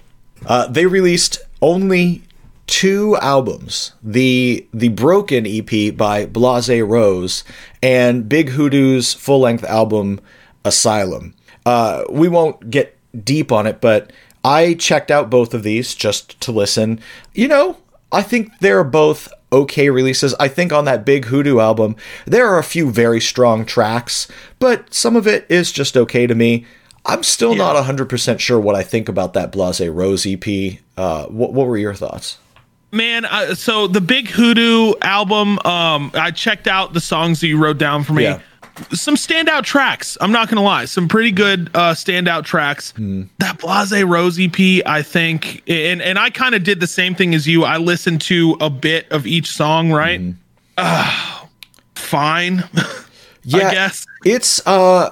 [0.46, 2.24] Uh, they released only
[2.66, 7.46] two albums: the the Broken EP by Blahzay Roze
[7.82, 10.20] and Big Hoodoo's full length album
[10.66, 11.34] Asylum.
[11.66, 14.12] Uh, we won't get deep on it, but
[14.44, 17.00] I checked out both of these just to listen.
[17.34, 17.78] You know,
[18.12, 20.34] I think they're both okay releases.
[20.36, 24.28] I think on that Big Hoodoo album, there are a few very strong tracks,
[24.60, 26.66] but some of it is just okay to me.
[27.06, 30.80] I'm still not 100% sure what I think about that Blahzay Roze EP.
[30.98, 32.38] Uh, what, what were your thoughts?
[32.92, 37.58] Man, uh, so the Big Hoodoo album, um, I checked out the songs that you
[37.58, 38.24] wrote down for me.
[38.24, 38.42] Yeah.
[38.94, 40.18] Some standout tracks.
[40.22, 42.92] I'm not gonna lie, some pretty good uh, standout tracks.
[43.40, 47.34] That Blahzay Roze EP, I think, and and I kind of did the same thing
[47.36, 47.64] as you.
[47.64, 50.22] I listened to a bit of each song, right?
[50.78, 51.48] Ah,
[51.96, 52.64] fine.
[53.50, 54.06] Yeah, guess.
[54.26, 55.12] it's uh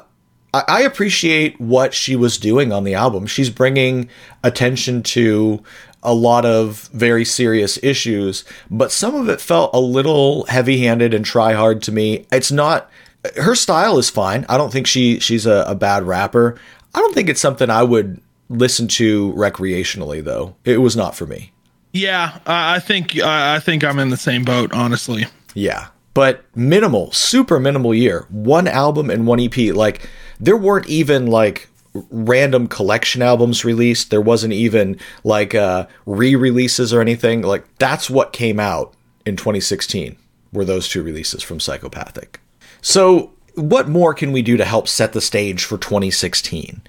[0.54, 3.28] I I appreciate what she was doing on the album.
[3.28, 4.10] She's bringing
[4.44, 5.64] attention to
[6.04, 11.24] a lot of very serious issues, but some of it felt a little heavy-handed and
[11.24, 12.26] try hard to me.
[12.30, 12.90] It's not
[13.38, 14.46] her style is fine.
[14.50, 16.58] I don't think she she's a, a bad rapper.
[16.94, 20.56] I don't think it's something I would listen to recreationally though.
[20.64, 21.52] It was not for me.
[21.94, 25.26] yeah, I I think I think I'm in the same boat, honestly.
[25.54, 25.88] Yeah.
[26.14, 28.26] But minimal, super minimal year.
[28.30, 29.58] One album and one EP.
[29.76, 30.08] Like,
[30.40, 31.68] there weren't even like
[32.10, 34.12] random collection albums released.
[34.12, 37.42] There wasn't even like uh, re releases or anything.
[37.42, 38.94] Like, that's what came out
[39.26, 40.16] in 2016
[40.54, 42.40] were those two releases from Psychopathic.
[42.90, 46.84] So, what more can we do to help set the stage for 2016?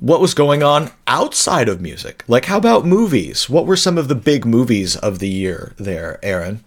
[0.00, 2.24] What was going on outside of music?
[2.26, 3.50] Like, how about movies?
[3.50, 6.64] What were some of the big movies of the year there, Aaron?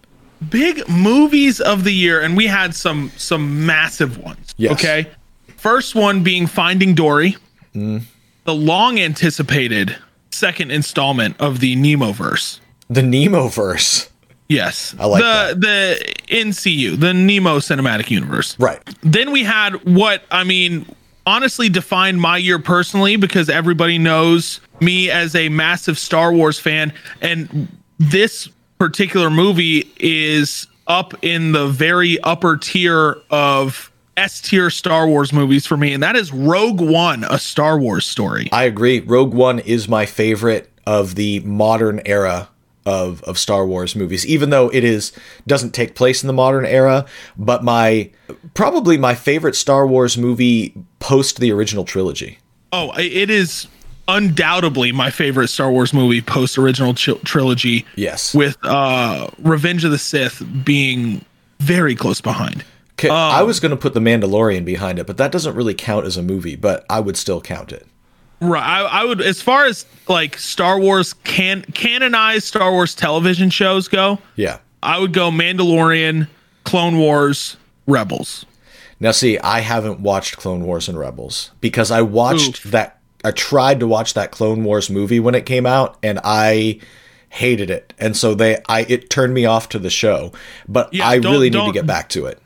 [0.50, 4.72] big movies of the year and we had some some massive ones Yes.
[4.72, 5.06] okay
[5.56, 7.38] first one being finding dory
[7.74, 8.02] Mm.
[8.44, 9.96] the long anticipated
[10.30, 14.10] second installment of the nemo verse The Nemo verse.
[14.48, 18.80] Yes I like the the ncu the nemo cinematic universe Right.
[19.02, 20.86] then we had what I mean
[21.26, 26.92] honestly defined my year personally because everybody knows me as a massive Star Wars fan
[27.20, 35.08] and this particular movie is up in the very upper tier of S tier Star
[35.08, 38.48] Wars movies for me and that is Rogue One a Star Wars story.
[38.52, 39.00] I agree.
[39.00, 42.48] Rogue One is my favorite of the modern era
[42.86, 45.12] of of Star Wars movies, even though it is
[45.46, 47.04] doesn't take place in the modern era.
[47.36, 48.10] But my
[48.54, 52.38] probably my favorite Star Wars movie post the original trilogy.
[52.72, 53.66] Oh, it is
[54.08, 57.84] undoubtedly my favorite Star Wars movie post original trilogy.
[57.96, 58.34] Yes.
[58.34, 61.24] With uh Revenge of the Sith being
[61.58, 62.64] very close behind.
[62.98, 66.06] Okay, I was going to put the Mandalorian behind it, but that doesn't really count
[66.06, 66.56] as a movie.
[66.56, 67.86] But I would still count it.
[68.40, 68.62] Right.
[68.62, 73.88] I, I would as far as like Star Wars can canonized Star Wars television shows
[73.88, 74.58] go, Yeah.
[74.82, 76.28] I would go Mandalorian,
[76.64, 78.44] Clone Wars, Rebels.
[79.00, 82.98] Now, see, I haven't watched Clone Wars and Rebels because I watched that.
[83.24, 86.80] I tried to watch that Clone Wars movie when it came out, and I
[87.30, 90.32] hated it, and so they, I, it turned me off to the show.
[90.68, 92.40] But Yeah, I really need to get back to it.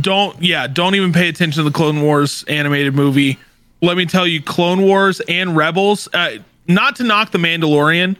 [0.00, 3.38] don't yeah don't even pay attention to the clone wars animated movie
[3.82, 6.36] let me tell you clone wars and rebels uh,
[6.68, 8.16] not to knock the mandalorian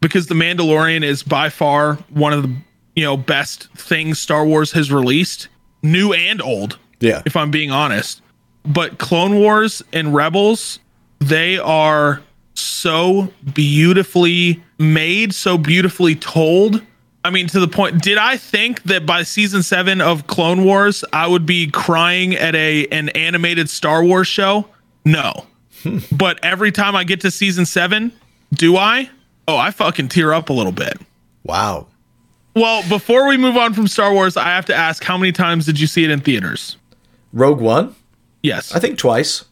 [0.00, 2.54] because the mandalorian is by far one of the
[2.96, 5.48] you know best things star wars has released
[5.82, 7.22] new and old Yeah.
[7.24, 8.20] if i'm being honest
[8.66, 10.78] but clone wars and rebels
[11.20, 12.20] they are
[12.54, 16.82] so beautifully made so beautifully told
[17.26, 18.02] I mean, to the point.
[18.02, 22.54] Did I think that by season seven of Clone Wars, I would be crying at
[22.54, 24.66] a an animated Star Wars show?
[25.04, 25.46] No.
[26.12, 28.12] but every time I get to season seven,
[28.52, 29.10] do I?
[29.46, 30.98] Oh, I fucking tear up a little bit.
[31.44, 31.88] Wow.
[32.56, 35.66] Well, before we move on from Star Wars, I have to ask, how many times
[35.66, 36.76] did you see it in theaters?
[37.32, 37.94] Rogue One?
[38.42, 38.74] Yes.
[38.74, 39.44] I think twice.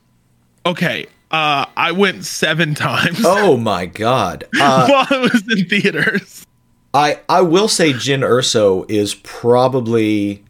[0.64, 1.06] Okay.
[1.30, 4.44] Uh, I went seven times Oh my god.
[4.60, 6.46] Uh, while it was in theaters.
[6.94, 10.44] I I will say Jyn Erso is probably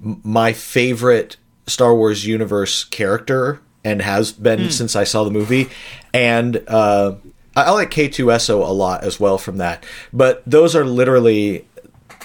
[0.00, 1.36] my favorite
[1.68, 5.68] Star Wars universe character and has been since I saw the movie.
[6.12, 7.14] And uh,
[7.54, 9.84] I, I like K2SO a lot as well from that.
[10.12, 11.66] But those are literally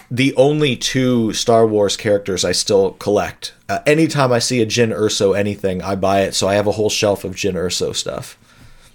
[0.09, 3.53] the only two Star Wars characters I still collect.
[3.69, 6.33] Uh, anytime I see a Jyn Erso anything, I buy it.
[6.33, 8.37] So I have a whole shelf of Jyn Erso stuff.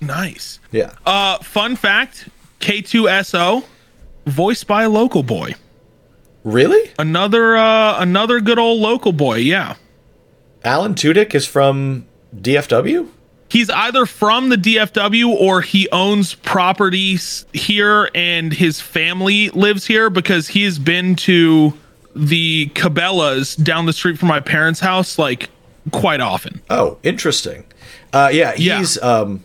[0.00, 0.58] Nice.
[0.72, 0.92] Yeah.
[1.06, 2.28] Uh, fun fact:
[2.60, 3.64] K2SO,
[4.26, 5.54] voiced by a local boy.
[6.44, 6.90] really?
[6.98, 9.36] Another uh, another good old local boy.
[9.36, 9.76] Yeah,
[10.64, 12.06] Alan Tudyk is from
[12.40, 13.08] DFW?
[13.48, 20.10] he's either from the DFW or he owns properties here, and his family lives here
[20.10, 21.72] because he's been to
[22.16, 25.48] the Cabela's down the street from my parents' house like
[25.92, 26.60] quite often.
[26.70, 27.64] Oh, interesting.
[28.12, 28.78] Uh, yeah, Yeah.
[28.78, 29.44] he's um,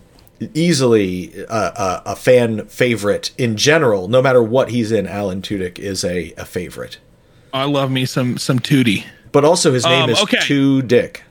[0.56, 4.08] easily a, a, a fan favorite in general.
[4.08, 6.98] No matter what he's in, Alan Tudyk is a, a favorite.
[7.54, 9.06] I love me some some Tootie.
[9.32, 10.82] But also, his name Um, is okay.
[10.82, 11.24] Dick.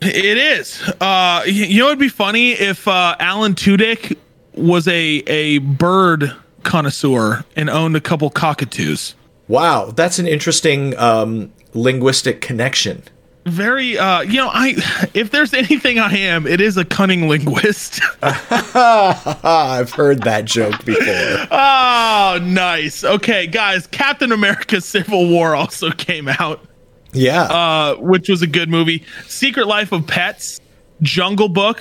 [0.00, 0.82] It is.
[1.00, 4.16] Uh, you know, it'd be funny if uh, Alan Tudyk
[4.54, 9.14] was a a bird connoisseur and owned a couple cockatoos.
[9.48, 13.02] Wow, that's an interesting um, linguistic connection.
[13.46, 14.74] Very, uh, you know, I
[15.14, 18.00] if there's anything I am, it is a cunning linguist.
[18.22, 21.46] I've heard that joke before.
[21.52, 23.04] oh, nice.
[23.04, 26.65] Okay, guys, Captain America: Civil War also came out,
[27.16, 27.42] Yeah.
[27.42, 29.04] uh, which was a good movie.
[29.26, 30.60] Secret Life of Pets,
[31.02, 31.78] Jungle Book,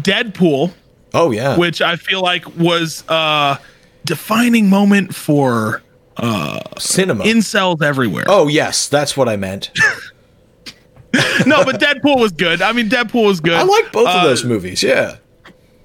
[0.00, 0.72] Deadpool.
[1.14, 1.56] oh, yeah.
[1.56, 3.58] which I feel like was a
[4.04, 5.82] defining moment for
[6.78, 7.24] Cinema.
[7.24, 8.24] incels everywhere.
[8.28, 9.70] oh, yes, that's what I meant.
[11.44, 12.62] No, but Deadpool was good.
[12.62, 13.54] I mean, Deadpool was good.
[13.54, 14.80] I like both of Uh, those movies.
[14.80, 15.16] Yeah.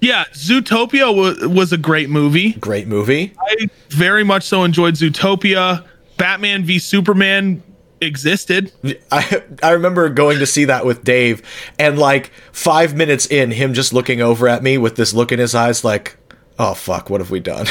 [0.00, 2.52] Yeah, Zootopia was was a great movie.
[2.52, 3.32] Great movie.
[3.40, 5.84] I very much so enjoyed Zootopia.
[6.16, 7.60] Batman v Superman
[8.00, 8.72] existed.
[9.10, 11.42] I I remember going to see that with Dave,
[11.78, 15.38] and like five minutes in, him just looking over at me with this look in
[15.38, 16.16] his eyes, like,
[16.58, 17.66] "Oh fuck, what have we done?"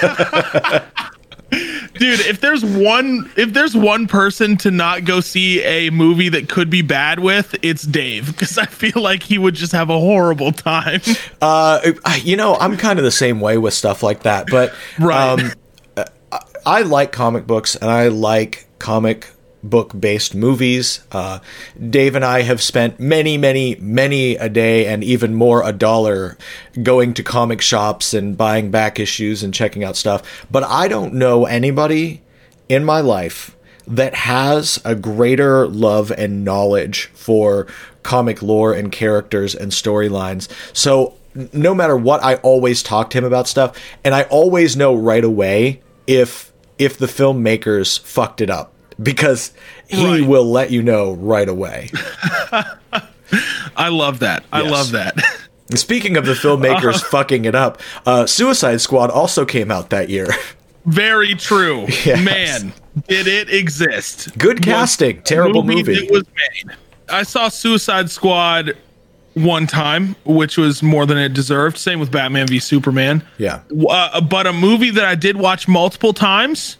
[1.98, 6.48] Dude, if there's one if there's one person to not go see a movie that
[6.48, 9.98] could be bad with, it's Dave because I feel like he would just have a
[9.98, 11.00] horrible time.
[11.40, 15.40] uh, you know, I'm kind of the same way with stuff like that, but Right.
[15.96, 19.30] um, I, I like comic books and I like comic
[19.70, 21.00] book based movies.
[21.12, 21.40] Uh,
[21.90, 26.36] Dave and I have spent many, many, many a day and even more a dollar
[26.82, 30.46] going to comic shops and buying back issues and checking out stuff.
[30.50, 32.22] But I don't know anybody
[32.68, 37.66] in my life that has a greater love and knowledge for
[38.02, 40.48] comic lore and characters and storylines.
[40.72, 41.14] So
[41.52, 45.24] no matter what, I always talk to him about stuff, and I always know right
[45.24, 49.52] away if if the filmmakers fucked it up because
[49.88, 50.26] he Right.
[50.26, 51.90] will let you know right away.
[53.76, 54.44] I love that.
[54.52, 55.16] I love that.
[55.74, 60.28] Speaking of the filmmakers fucking it up, uh, Suicide Squad also came out that year.
[60.86, 61.86] Very true.
[62.04, 62.22] Yes.
[62.24, 62.72] Man,
[63.08, 64.36] did it exist?
[64.38, 65.94] Good casting, terrible movie.
[66.06, 66.22] that was
[66.64, 66.76] made.
[67.08, 68.76] I saw Suicide Squad
[69.34, 71.76] one time, which was more than it deserved.
[71.78, 73.22] Same with Batman v Superman.
[73.38, 73.60] Yeah.
[73.88, 76.78] Uh, but a movie that I did watch multiple times,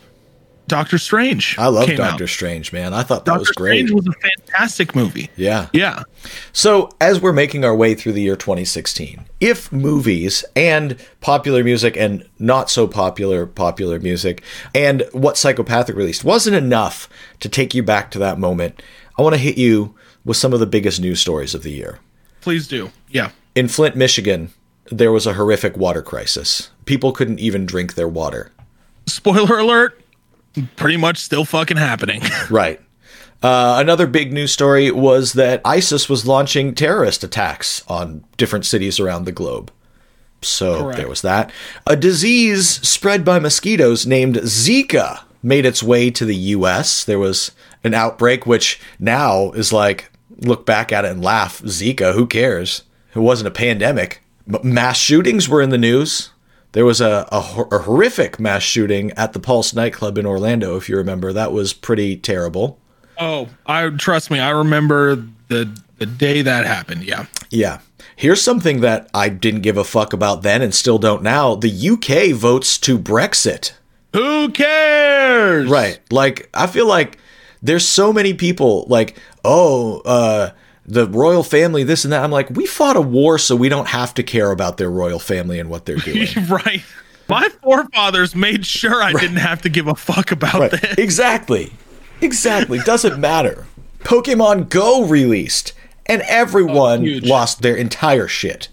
[0.69, 1.57] Doctor Strange.
[1.59, 2.29] I love Doctor out.
[2.29, 2.93] Strange, man.
[2.93, 3.87] I thought that Doctor was great.
[3.87, 5.31] Doctor Strange was a fantastic movie.
[5.37, 5.69] yeah.
[5.73, 6.03] Yeah.
[6.53, 11.97] So, as we're making our way through the year 2016, if movies and popular music
[11.97, 14.43] and not so popular popular music
[14.75, 17.09] and what Psychopathic released wasn't enough
[17.41, 18.83] to take you back to that moment,
[19.19, 22.01] I want to hit you with some of the biggest news stories of the year.
[22.41, 22.91] Please do.
[23.09, 23.31] Yeah.
[23.55, 24.51] In Flint, Michigan,
[24.91, 26.71] there was a horrific water crisis.
[26.85, 28.53] People couldn't even drink their water.
[29.07, 30.01] Spoiler alert.
[30.77, 32.23] Pretty much still fucking happening.
[32.51, 32.81] Right.
[33.43, 38.99] Uh, another big news story was that ISIS was launching terrorist attacks on different cities
[38.99, 39.71] around the globe.
[40.43, 40.97] So Correct.
[40.99, 41.53] there was that.
[41.87, 47.05] A disease spread by mosquitoes named Zika made its way to the US.
[47.05, 47.53] There was
[47.85, 51.61] an outbreak, which now is like, look back at it and laugh.
[51.63, 52.83] Zika, who cares?
[53.15, 54.23] It wasn't a pandemic.
[54.63, 56.31] Mass shootings were in the news.
[56.73, 60.89] There was a, a, a horrific mass shooting at the Pulse nightclub in Orlando, if
[60.89, 61.33] you remember.
[61.33, 62.79] That was pretty terrible.
[63.19, 64.41] oh, I trust me.
[64.41, 65.17] I remember
[65.49, 67.05] the the day that happened.
[67.05, 67.27] Yeah.
[67.51, 67.79] Yeah.
[68.17, 71.55] Here's something that I didn't give a fuck about then and still don't now.
[71.55, 73.73] The UK votes to Brexit.
[74.13, 75.69] Who cares?
[75.69, 76.01] Right.
[76.11, 77.19] Like, I feel like
[77.63, 80.51] there's so many people like, oh, uh,
[80.87, 82.23] the royal family, this and that.
[82.23, 85.19] I'm like, we fought a war so we don't have to care about their royal
[85.19, 86.29] family and what they're doing.
[86.49, 86.83] right.
[87.29, 90.71] My forefathers made sure I didn't have to give a fuck about Right.
[90.71, 90.95] this.
[90.99, 91.73] Exactly.
[92.21, 92.79] Exactly.
[92.79, 93.67] Doesn't matter.
[94.01, 95.73] Pokemon Go released
[96.07, 97.25] and everyone oh, huge.
[97.27, 98.69] lost their entire shit.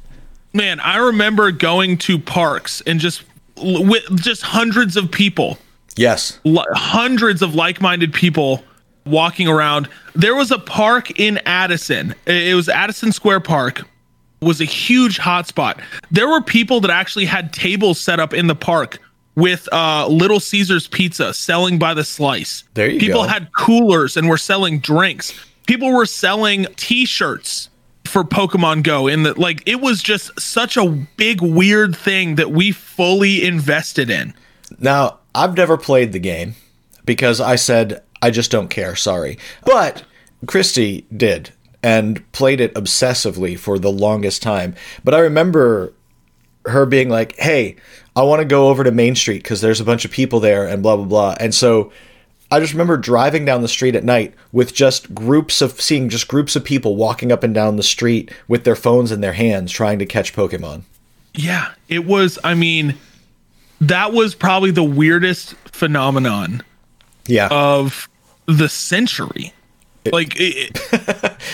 [0.53, 3.23] Man, I remember going to parks and just
[3.57, 5.57] with just hundreds of people,
[5.95, 6.39] Yes.
[6.45, 8.63] hundreds of like-minded people
[9.05, 9.89] walking around.
[10.15, 12.15] There was a park in Addison.
[12.25, 13.81] It was Addison Square Park.
[14.41, 15.81] Was a huge hotspot.
[16.11, 18.99] There were people that actually had tables set up in the park
[19.35, 22.65] with uh, Little Caesars pizza selling by the slice.
[22.73, 23.05] There you go.
[23.05, 23.29] people go.
[23.29, 25.33] had coolers and were selling drinks.
[25.65, 27.69] People were selling T-shirts
[28.05, 29.07] for Pokemon Go.
[29.07, 30.87] In the like, it was just such a
[31.17, 34.33] big weird thing that we fully invested in.
[34.79, 36.55] Now, I've never played the game
[37.05, 39.37] because I said I just don't care, sorry.
[39.65, 40.03] But
[40.47, 41.51] Christy did
[41.83, 44.75] and played it obsessively for the longest time.
[45.03, 45.91] But I remember
[46.65, 47.75] her being like, "Hey,
[48.15, 50.65] I want to go over to Main Street because there's a bunch of people there
[50.65, 51.91] and blah blah blah." And so
[52.49, 56.27] I just remember driving down the street at night with just groups of seeing just
[56.29, 59.71] groups of people walking up and down the street with their phones in their hands
[59.71, 60.83] trying to catch Pokemon.
[61.33, 62.39] Yeah, it was.
[62.43, 62.95] I mean,
[63.81, 66.61] that was probably the weirdest phenomenon
[67.27, 67.47] Yeah.
[67.51, 68.07] of
[68.45, 69.53] the century.
[70.11, 70.79] Like, it,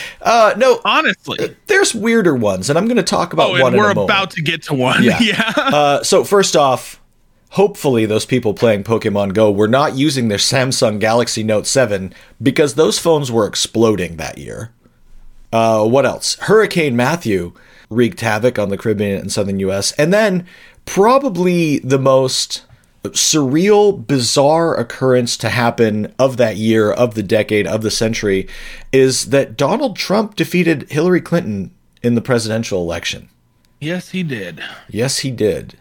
[0.22, 1.54] uh no, honestly.
[1.68, 4.10] there's weirder ones and I'm going to talk about Oh, one we're a moment.
[4.10, 5.04] about to get to one.
[5.04, 5.18] Yeah.
[5.22, 5.52] Yeah.
[5.56, 7.00] Uh, so first off,
[7.50, 12.74] hopefully those people playing Pokemon Go were not using their Samsung Galaxy Note 7 because
[12.74, 14.72] those phones were exploding that year.
[15.52, 16.34] Uh, what else?
[16.40, 17.52] Hurricane Matthew
[17.88, 19.92] wreaked havoc on the Caribbean and southern U.S.
[19.92, 20.44] And then
[20.86, 22.62] probably the most
[23.04, 28.48] surreal, bizarre occurrence to happen of that year, of the decade, of the century
[28.92, 33.28] is that Donald Trump defeated Hillary Clinton in the presidential election.
[33.80, 34.62] yes, he did.
[34.88, 35.78] Yes, he did.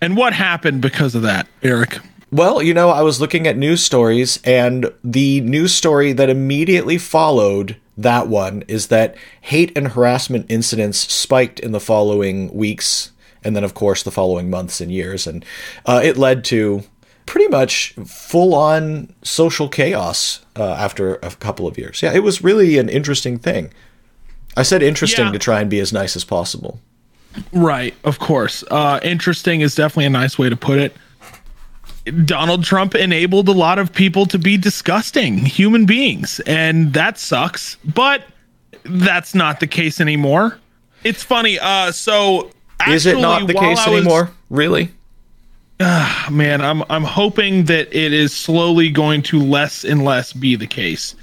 [0.00, 1.98] And what happened because of that, Eric?
[2.30, 6.98] Well, you know, I was looking at news stories, and the news story that immediately
[6.98, 13.12] followed that one is that hate and harassment incidents spiked in the following weeks,
[13.46, 15.26] and then, of course, the following months and years.
[15.26, 15.44] And
[15.86, 16.82] uh, it led to
[17.26, 22.02] pretty much full on social chaos uh, after a couple of years.
[22.02, 23.72] Yeah, it was really an interesting thing.
[24.56, 25.32] I said interesting Yeah.
[25.32, 26.80] to try and be as nice as possible.
[27.52, 28.64] Right, of course.
[28.70, 30.96] Uh, interesting is definitely a nice way to put it.
[32.24, 37.76] Donald Trump enabled a lot of people to be disgusting human beings, and that sucks.
[37.84, 38.22] But
[38.84, 40.58] that's not the case anymore.
[41.02, 41.58] It's funny.
[41.58, 42.50] Uh, so
[42.88, 44.30] Is it not the case was- anymore?
[44.50, 44.90] Really?
[46.30, 50.66] man, I'm I'm hoping that it is slowly going to less and less be the
[50.66, 51.14] case.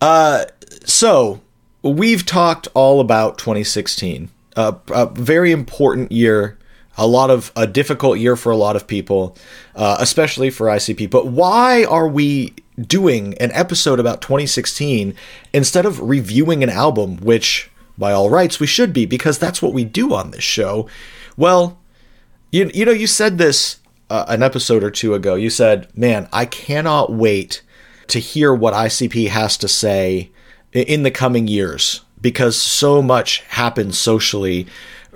[0.00, 0.44] Uh,
[0.84, 1.40] So,
[1.82, 4.30] we've talked all about 2016.
[4.56, 6.56] Uh, a very important year,
[6.96, 9.36] a lot of a difficult year for a lot of people,
[9.76, 11.10] uh, especially for ICP.
[11.10, 15.14] But why are we doing an episode about 2016
[15.52, 19.74] instead of reviewing an album which by all rights, we should be because that's what
[19.74, 20.88] we do on this show.
[21.36, 21.78] Well,
[22.52, 23.78] you you know, you said this
[24.08, 25.34] uh, an episode or two ago.
[25.34, 27.62] You said, "Man, I cannot wait
[28.08, 30.30] to hear what ICP has to say
[30.72, 34.66] in the coming years because so much happened socially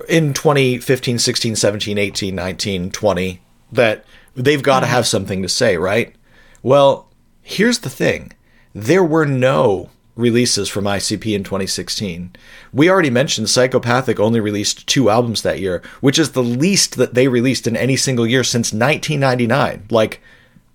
[0.09, 4.05] in 2015, 16, 17, 18, 19, 20 that
[4.35, 6.15] they've got to have something to say, right?
[6.63, 7.11] Well,
[7.41, 8.33] here's the thing.
[8.75, 12.35] There were no releases from ICP in 2016.
[12.73, 17.15] We already mentioned Psychopathic only released two albums that year, which is the least that
[17.15, 19.87] they released in any single year since 1999.
[19.91, 20.21] Like,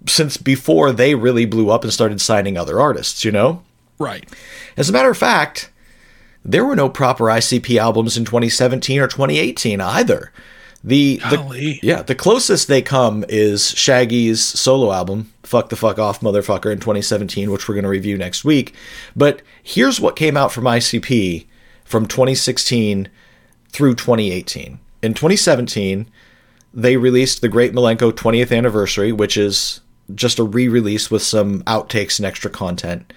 [0.08, 3.64] since before they really blew up and started signing other artists, you know?
[4.00, 4.28] Right.
[4.76, 5.72] As a matter of fact,
[6.44, 10.32] there were no proper ICP albums in 2017 or 2018 either.
[10.84, 16.22] The, the yeah, the closest they come is Shaggy's solo album, Fuck the Fuck Off
[16.22, 18.74] Motherfucker in 2017, which we're going to review next week.
[19.16, 21.48] But here's what came out from ICP
[21.84, 23.10] from 2016
[23.70, 24.80] through 2018.
[25.02, 26.10] In 2017,
[26.74, 29.82] they released the Great Milenko 20th Anniversary, which is
[30.14, 33.12] just a re release with some outtakes and extra content.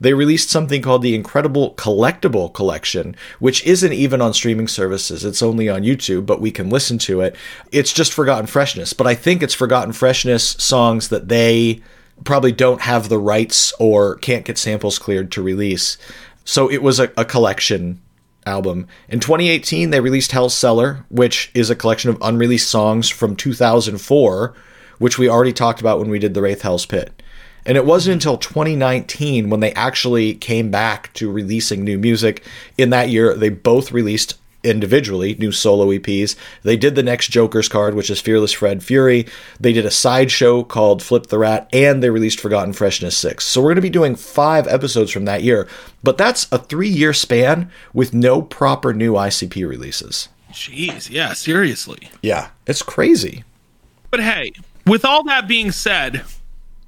[0.00, 5.24] They released something called the Incredible Collectible Collection, which isn't even on streaming services.
[5.24, 7.36] It's only on YouTube, but we can listen to it.
[7.72, 11.80] It's just Forgotten Freshness, but I think it's Forgotten Freshness songs that they
[12.22, 15.98] probably don't have the rights or can't get samples cleared to release.
[16.44, 18.00] So it was a, a collection
[18.46, 18.86] album.
[19.08, 24.54] In 2018, they released Hell's Cellar, which is a collection of unreleased songs from 2004,
[24.98, 27.22] which we already talked about when we did the Wraith Hell's Pit.
[27.66, 32.44] And it wasn't until 2019 when they actually came back to releasing new music.
[32.76, 36.34] In that year, they both released individually new solo EPs.
[36.62, 39.26] They did the next Joker's card, which is Fearless Fred Fury.
[39.60, 43.44] They did a sideshow called Flip the Rat, and they released Forgotten Freshness 6.
[43.44, 45.68] So we're going to be doing five episodes from that year.
[46.02, 50.28] But that's a three year span with no proper new ICP releases.
[50.52, 51.10] Jeez.
[51.10, 51.34] Yeah.
[51.34, 52.08] Seriously.
[52.22, 53.44] Yeah, it's crazy.
[54.10, 54.52] But hey,
[54.86, 56.24] with all that being said,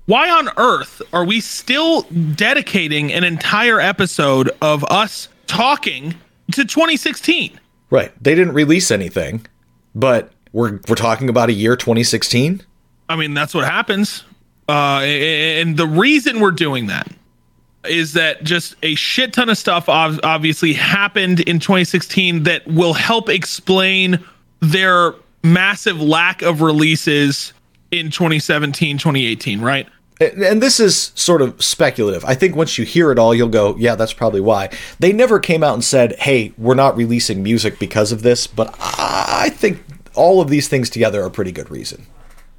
[0.06, 6.14] why on earth are we still dedicating an entire episode of us talking
[6.52, 7.58] to 2016?
[7.90, 8.12] Right.
[8.22, 9.46] They didn't release anything,
[9.94, 12.62] but we're, we're talking about a year 2016.
[13.08, 14.24] I mean, that's what happens.
[14.68, 17.08] Uh, and the reason we're doing that
[17.84, 23.28] is that just a shit ton of stuff obviously happened in 2016 that will help
[23.28, 24.24] explain
[24.60, 27.52] their massive lack of releases
[27.92, 29.88] in 2017, 2018, right?
[30.20, 32.24] And and this is sort of speculative.
[32.24, 34.70] I think once you hear it all, you'll go, yeah, that's probably why.
[34.98, 38.74] They never came out and said, hey, we're not releasing music because of this, but
[38.80, 39.82] I think
[40.14, 42.06] all of these things together are a pretty good reason.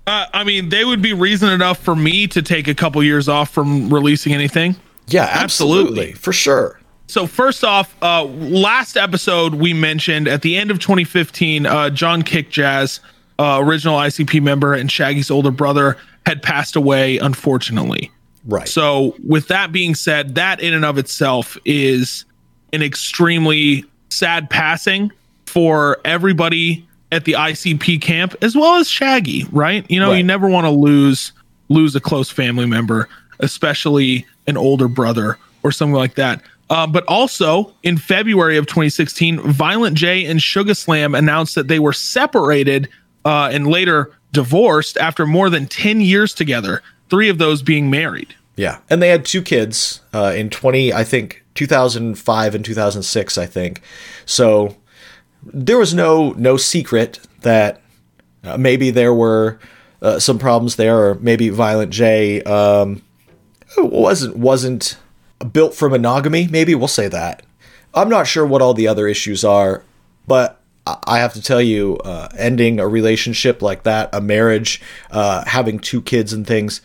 [0.05, 3.27] Uh, I mean, they would be reason enough for me to take a couple years
[3.27, 4.75] off from releasing anything.
[5.07, 5.89] Yeah, absolutely.
[5.89, 6.11] Absolutely.
[6.13, 6.79] For sure.
[7.07, 12.21] So first off, uh, last episode we mentioned at the end of 2015, uh, John
[12.21, 12.99] Kickjazz,
[13.39, 15.97] uh, original ICP member and Shaggy's older brother,
[16.27, 18.11] had passed away, unfortunately.
[18.45, 18.67] Right.
[18.67, 22.25] So with that being said, that in and of itself is
[22.73, 25.09] an extremely sad passing
[25.45, 29.85] for everybody at the ICP camp as well as Shaggy, right?
[29.89, 30.17] You know, Right.
[30.17, 31.31] you never want to lose
[31.69, 33.07] lose a close family member,
[33.39, 36.41] especially an older brother or something like that.
[36.69, 41.79] Uh, but also in February of 2016, Violent J and Sugar Slam announced that they
[41.79, 42.89] were separated
[43.23, 48.35] uh, and later divorced after more than 10 years together, three of those being married.
[48.55, 52.63] Yeah, and they had two kids uh, in twenty, I think, two thousand five and
[52.65, 53.81] two thousand six, I think.
[54.25, 54.75] So
[55.43, 57.81] there was no no secret that
[58.43, 59.59] uh, maybe there were
[60.01, 63.03] uh, some problems there, or maybe Violent J um,
[63.77, 64.97] wasn't wasn't
[65.51, 66.47] built for monogamy.
[66.47, 67.43] Maybe we'll say that.
[67.93, 69.83] I'm not sure what all the other issues are,
[70.25, 70.56] but
[71.05, 74.81] I- have to tell you, uh, ending a relationship like that, a marriage,
[75.11, 76.81] uh, having two kids and things,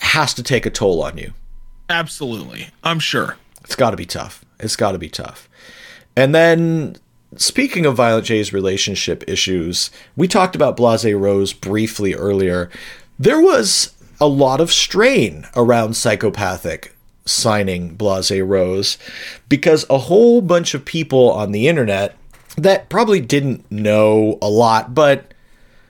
[0.00, 1.32] has to take a toll on you.
[1.90, 2.68] Absolutely.
[2.84, 3.36] I'm sure.
[3.64, 4.44] It's got to be tough.
[4.60, 5.48] It's got to be tough.
[6.16, 6.96] And then,
[7.36, 12.70] speaking of Violent J's relationship issues, we talked about Blahzay Roze briefly earlier.
[13.18, 18.98] There was a lot of strain around Psychopathic signing Blahzay Roze
[19.48, 22.16] because a whole bunch of people on the internet
[22.56, 25.32] that probably didn't know a lot, but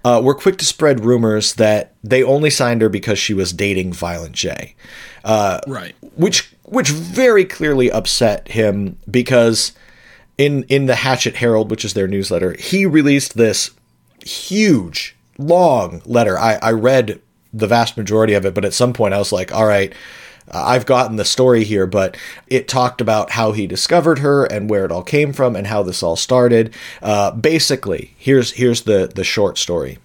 [0.04, 3.92] uh, were quick to spread rumors that they only signed her because she was dating
[3.92, 4.74] Violent J
[5.24, 5.94] Right.
[6.16, 9.72] which which very clearly upset him because
[10.38, 13.70] in in the Hatchet Herald, which is their newsletter, he released this
[14.24, 16.38] huge long letter.
[16.38, 17.20] I, I read
[17.52, 19.92] the vast majority of it, but at some point I was like, all right,
[20.50, 22.16] uh, I've gotten the story here, but
[22.46, 25.82] it talked about how he discovered her and where it all came from and how
[25.82, 26.74] this all started.
[27.00, 29.98] Uh, basically, here's here's the the short story.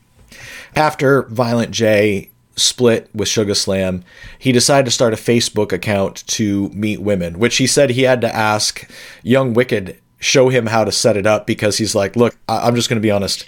[0.75, 4.03] After Violent J split with Sugar Slam,
[4.39, 8.21] he decided to start a Facebook account to meet women, which he said he had
[8.21, 8.89] to ask
[9.23, 12.75] Young Wicked show him how to set it up because he's like, look, I- I'm
[12.75, 13.45] just going to be honest.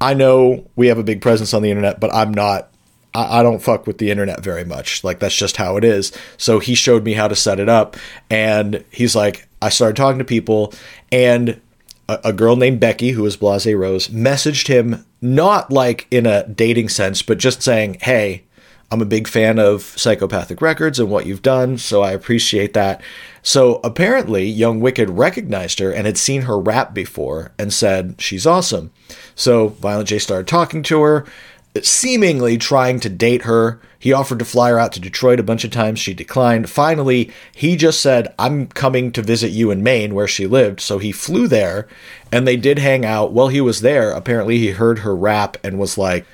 [0.00, 2.70] I know we have a big presence on the internet, but I'm not.
[3.14, 5.04] I, I don't fuck with the internet very much.
[5.04, 6.12] Like that's just how it is.
[6.36, 7.96] So he showed me how to set it up,
[8.30, 10.72] and he's like, I started talking to people,
[11.10, 11.60] and
[12.08, 16.88] a, girl named Becky, who is Blahzay Roze, messaged him not like in a dating
[16.88, 18.44] sense, but just saying, "Hey,
[18.90, 23.02] I'm a big fan of Psychopathic Records and what you've done, so I appreciate that."
[23.42, 28.46] So apparently, Young Wicked recognized her and had seen her rap before and said she's
[28.46, 28.90] awesome.
[29.34, 31.26] So Violent J started talking to her,
[31.84, 33.80] seemingly trying to date her.
[33.98, 35.98] He offered to fly her out to Detroit a bunch of times.
[35.98, 36.70] She declined.
[36.70, 40.80] Finally, he just said, I'm coming to visit you in Maine, where she lived.
[40.80, 41.88] So he flew there
[42.30, 43.32] and they did hang out.
[43.32, 46.24] While he was there, apparently he heard her rap and was like,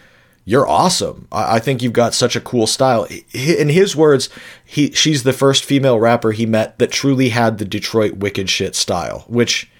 [0.47, 1.26] you're awesome.
[1.32, 3.07] I think you've got such a cool style.
[3.32, 4.28] In his words,
[4.62, 8.76] he she's the first female rapper he met that truly had the Detroit wicked shit
[8.76, 9.70] style, which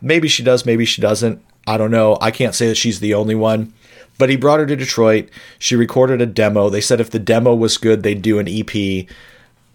[0.00, 1.44] maybe she does, maybe she doesn't.
[1.66, 2.16] I don't know.
[2.22, 3.74] I can't say that she's the only one.
[4.18, 5.30] But he brought her to Detroit.
[5.58, 6.68] She recorded a demo.
[6.68, 9.06] They said if the demo was good, they'd do an EP.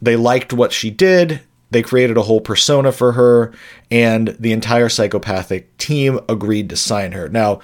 [0.02, 1.42] They liked what she did.
[1.72, 3.52] They created a whole persona for her,
[3.90, 7.28] and the entire psychopathic team agreed to sign her.
[7.30, 7.62] Now,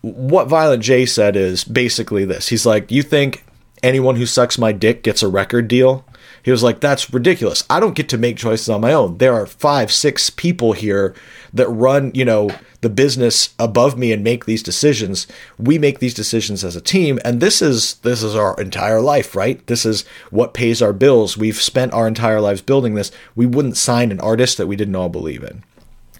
[0.00, 2.48] what Violent J said is basically this.
[2.48, 3.44] He's like, You think
[3.82, 6.06] anyone who sucks my dick gets a record deal?
[6.42, 7.64] He was like, That's ridiculous.
[7.68, 9.18] I don't get to make choices on my own.
[9.18, 11.14] There are five, six people here
[11.52, 15.26] that run, you know, the business above me and make these decisions.
[15.58, 19.36] We make these decisions as a team, and this is this is our entire life,
[19.36, 19.64] right?
[19.66, 21.36] This is what pays our bills.
[21.36, 23.12] We've spent our entire lives building this.
[23.34, 25.62] We wouldn't sign an artist that we didn't all believe in.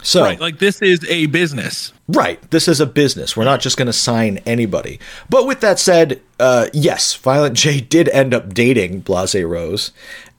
[0.01, 0.39] So Right.
[0.39, 1.93] Like this is a business.
[2.07, 2.41] Right.
[2.51, 3.37] This is a business.
[3.37, 4.99] We're not just going to sign anybody.
[5.29, 9.91] But with that said, uh, yes, Violent J did end up dating Blahzay Roze.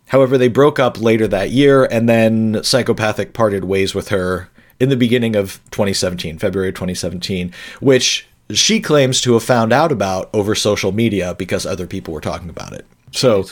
[0.08, 4.90] However, they broke up later that year, and then Psychopathic parted ways with her in
[4.90, 7.50] the beginning of 2017, February 2017,
[7.80, 12.20] which she claims to have found out about over social media because other people were
[12.20, 12.84] talking about it.
[13.12, 13.46] So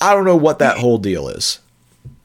[0.00, 1.58] I don't know what that whole deal is.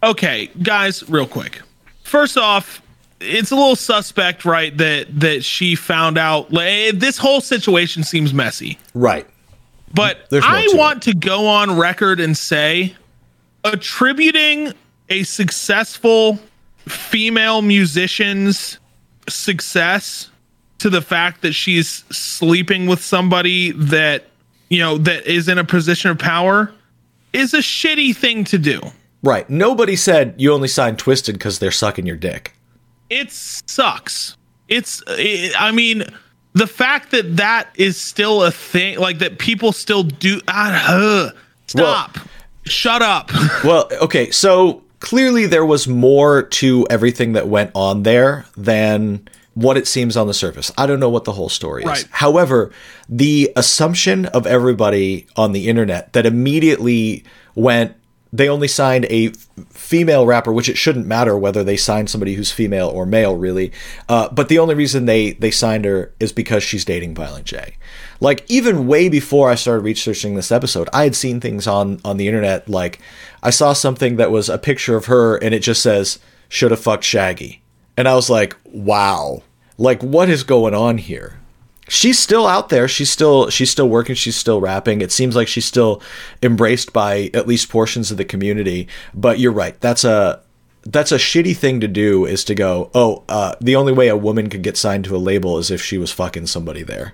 [0.02, 1.62] Okay, guys, real quick.
[2.04, 2.82] First off,
[3.24, 4.76] it's a little suspect, right?
[4.78, 6.52] That that she found out.
[6.52, 8.78] Like, eh, this whole situation seems messy.
[8.94, 9.28] Right.
[9.94, 12.96] But There's I want to go on record and say
[13.64, 14.74] attributing
[15.10, 16.40] a successful
[16.88, 18.80] female musician's
[19.30, 20.30] success
[20.80, 24.26] to the fact that she's sleeping with somebody that,
[24.70, 26.74] you know, that is in a position of power
[27.32, 28.82] is a shitty thing to do.
[29.22, 29.50] Right.
[29.50, 32.54] Nobody said you only signed Twiztid because they're sucking your dick.
[33.20, 34.38] It sucks.
[34.68, 36.04] It's, it, I mean,
[36.54, 40.42] the fact that that is still a thing, like that people still do.
[40.48, 41.32] Uh,
[41.68, 42.18] stop.
[42.66, 43.32] Shut up.
[43.64, 49.78] Well, okay, so clearly there was more to everything that went on there than what
[49.78, 50.72] it seems on the surface.
[50.78, 51.88] I don't know what the whole story is.
[51.88, 52.08] Right.
[52.12, 52.72] However,
[53.08, 57.24] the assumption of everybody on the internet that immediately
[57.56, 57.96] went
[58.34, 59.30] they only signed a
[59.70, 63.72] female rapper, which it shouldn't matter whether they signed somebody who's female or male, really.
[64.10, 67.78] Uh, but the only reason they they signed her is because she's dating Violent J.
[68.20, 72.18] Like even way before I started researching this episode, I had seen things on on
[72.18, 72.68] the internet.
[72.68, 73.00] Like
[73.44, 76.18] I saw something that was a picture of her, and it just says
[76.50, 77.62] "should have fucked Shaggy,"
[77.96, 79.44] and I was like, "Wow."
[79.78, 81.40] Like what is going on here?
[81.94, 82.88] She's still out there.
[82.88, 84.16] She's still she's still working.
[84.16, 85.02] She's still rapping.
[85.02, 86.02] It seems like she's still
[86.42, 88.88] embraced by at least portions of the community.
[89.14, 89.80] But you're right.
[89.80, 90.42] That's a
[90.86, 94.18] that's a shitty thing to do is to go oh uh, the only way a
[94.18, 97.14] woman could get signed to a label is if she was fucking somebody there.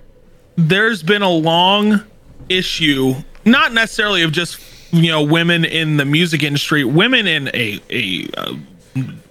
[0.56, 2.02] There's been a long
[2.48, 3.14] issue,
[3.44, 4.60] not necessarily of just
[4.92, 8.54] you know women in the music industry, women in a a uh,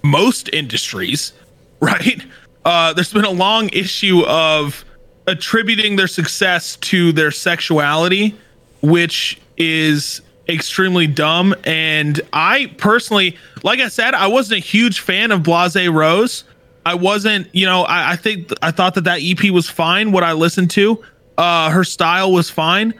[0.02, 1.32] most industries,
[1.80, 2.24] right?
[2.64, 4.84] Uh, there's been a long issue of
[5.26, 8.36] attributing their success to their sexuality,
[8.82, 11.54] which is extremely dumb.
[11.64, 16.44] And I personally, like I said, I wasn't a huge fan of Blahzay Roze.
[16.84, 20.12] I wasn't, you know, I, I think I thought that that EP was fine.
[20.12, 21.02] What I listened to,
[21.38, 22.94] uh, her style was fine.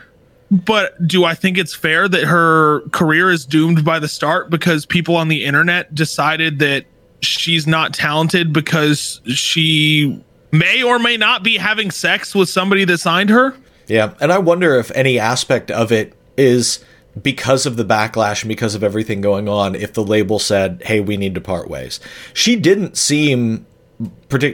[0.51, 4.85] But do I think it's fair that her career is doomed by the start because
[4.85, 6.87] people on the internet decided that
[7.23, 10.21] she's not talented because she
[10.53, 13.55] may or may not be having sex with somebody that signed her?
[13.87, 16.85] yeah and i wonder if any aspect of it is
[17.21, 21.01] because of the backlash and because of everything going on if the label said, "Hey,
[21.01, 21.99] we need to part ways."
[22.33, 23.67] She didn't seem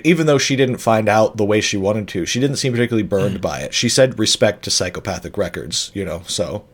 [0.05, 2.27] even though she didn't find out the way she wanted to.
[2.27, 3.75] She didn't seem particularly burned by it.
[3.75, 6.23] She said respect to psychopathic records, you know.
[6.27, 6.65] So,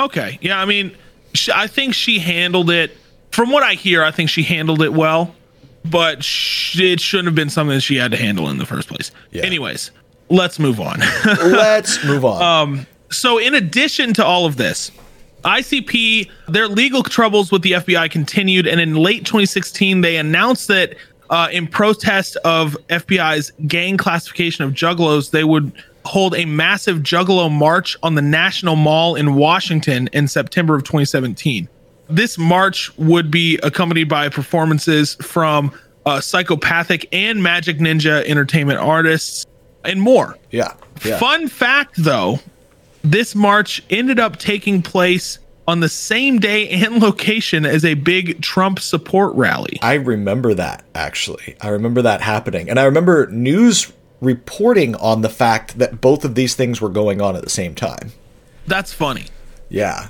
[0.00, 0.38] Okay.
[0.42, 0.60] Yeah.
[0.60, 0.94] I mean,
[1.34, 2.96] sh- I think she handled it.
[3.30, 5.34] From what I hear, I think she handled it well,
[5.84, 8.88] but sh- it shouldn't have been something that she had to handle in the first
[8.88, 9.10] place.
[9.30, 9.44] Yeah.
[9.44, 9.90] Anyways,
[10.28, 11.00] let's move on.
[11.24, 12.86] let's move on.
[13.10, 14.90] so, in addition to all of this,
[15.44, 20.96] ICP, their legal troubles with the FBI continued, and in late 2016, they announced that
[21.30, 25.72] uh, in protest of FBI's gang classification of juggalos, they would
[26.04, 31.68] hold a massive juggalo march on the National Mall in Washington in September of 2017.
[32.08, 35.72] This march would be accompanied by performances from
[36.06, 39.46] uh, psychopathic and magic ninja entertainment artists
[39.84, 40.36] and more.
[40.50, 40.74] yeah.
[41.04, 41.18] Yeah.
[41.18, 42.40] Fun fact though,
[43.02, 45.38] this march ended up taking place
[45.68, 49.78] on the same day and location as a big Trump support rally.
[49.82, 51.56] I remember that actually.
[51.60, 52.68] I remember that happening.
[52.68, 57.20] And I remember news reporting on the fact that both of these things were going
[57.20, 58.12] on at the same time.
[58.66, 59.26] That's funny.
[59.68, 60.08] Yeah.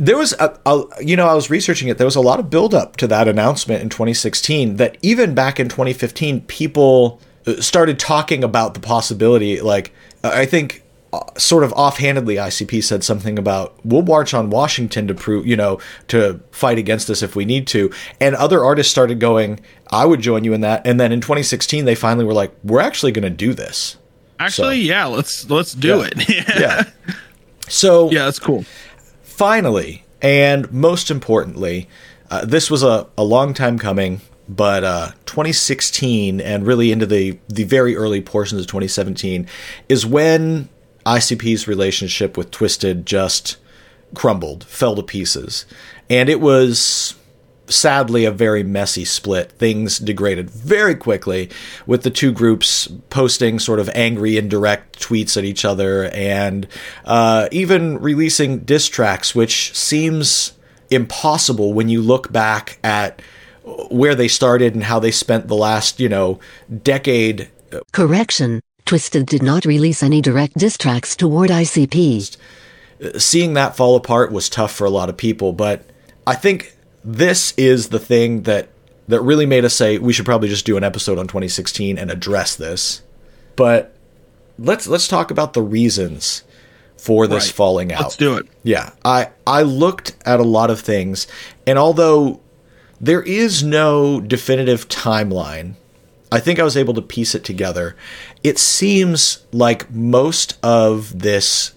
[0.00, 1.98] There was a, a you know, I was researching it.
[1.98, 5.68] There was a lot of buildup to that announcement in 2016 that even back in
[5.68, 9.92] 2015 people uh, started talking about the possibility like
[10.24, 10.82] I think
[11.12, 15.56] uh, sort of offhandedly ICP said something about we'll march on Washington to prove, you
[15.56, 17.90] know, to fight against this if we need to.
[18.20, 20.86] And other artists started going, I would join you in that.
[20.86, 23.96] And then in 2016 they finally were like, we're actually going to do this.
[24.38, 26.08] Actually, yeah, let's let's do Yeah.
[26.12, 26.46] it.
[26.60, 26.84] Yeah.
[27.68, 28.64] So yeah, that's cool.
[29.40, 31.88] Finally, and most importantly,
[32.30, 37.38] uh, this was a, a long time coming, but uh, 2016 and really into the,
[37.48, 39.46] the very early portions of 2017
[39.88, 40.68] is when
[41.06, 43.56] ICP's relationship with Twiztid just
[44.14, 45.64] crumbled, fell to pieces.
[46.10, 47.14] And it was
[47.70, 49.52] sadly a very messy split.
[49.52, 51.50] Things degraded very quickly
[51.86, 56.66] with the two groups posting sort of angry indirect tweets at each other and
[57.04, 60.52] uh, even releasing diss tracks, which seems
[60.90, 63.22] impossible when you look back at
[63.90, 66.38] where they started and how they spent the last, you know,
[66.82, 67.48] decade
[67.92, 68.60] Correction.
[68.86, 72.36] Twiztid did not release any direct diss tracks toward ICP.
[73.18, 75.84] seeing that fall apart was tough for a lot of people, but
[76.26, 78.68] I think this is the thing that
[79.08, 82.10] that really made us say we should probably just do an episode on 2016 and
[82.10, 83.02] address this.
[83.56, 83.94] But
[84.58, 86.44] let's let's talk about the reasons
[86.96, 87.54] for this Right.
[87.54, 88.02] falling out.
[88.02, 88.46] Let's do it.
[88.62, 91.26] Yeah, I I looked at a lot of things,
[91.66, 92.40] and although
[93.00, 95.74] there is no definitive timeline,
[96.30, 97.96] I think I was able to piece it together.
[98.44, 101.72] It seems like most of this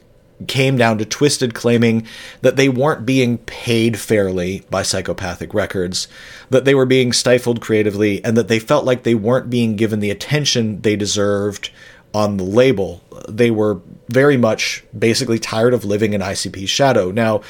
[0.48, 2.08] came down to Twiztid claiming
[2.42, 6.08] that they weren't being paid fairly by Psychopathic Records,
[6.50, 10.00] that they were being stifled creatively, and that they felt like they weren't being given
[10.00, 11.70] the attention they deserved
[12.14, 13.02] on the label.
[13.28, 17.12] They were very much basically tired of living in ICP's shadow.
[17.12, 17.42] Now,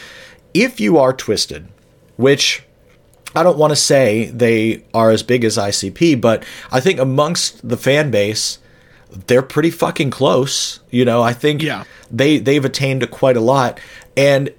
[0.53, 1.67] if you are Twiztid,
[2.15, 2.63] which
[3.35, 7.67] I don't want to say they are as big as ICP, but I think amongst
[7.67, 8.59] the fan base,
[9.27, 10.79] they're pretty fucking close.
[10.89, 11.83] You know, I think Yeah.
[12.11, 13.79] they they've attained quite a lot,
[14.17, 14.49] and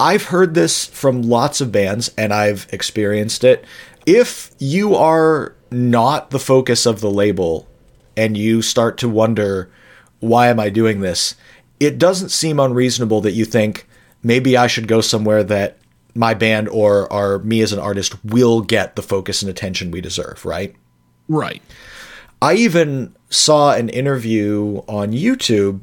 [0.00, 3.64] I've heard this from lots of bands, and I've experienced it.
[4.06, 7.68] If you are not the focus of the label,
[8.16, 9.70] and you start to wonder,
[10.20, 11.34] why am I doing this?
[11.78, 13.86] It doesn't seem unreasonable that you think
[14.22, 15.78] maybe I should go somewhere that
[16.14, 20.00] my band or or me as an artist will get the focus and attention we
[20.00, 20.74] deserve, right?
[21.28, 21.62] Right.
[22.40, 25.80] I even saw an interview on YouTube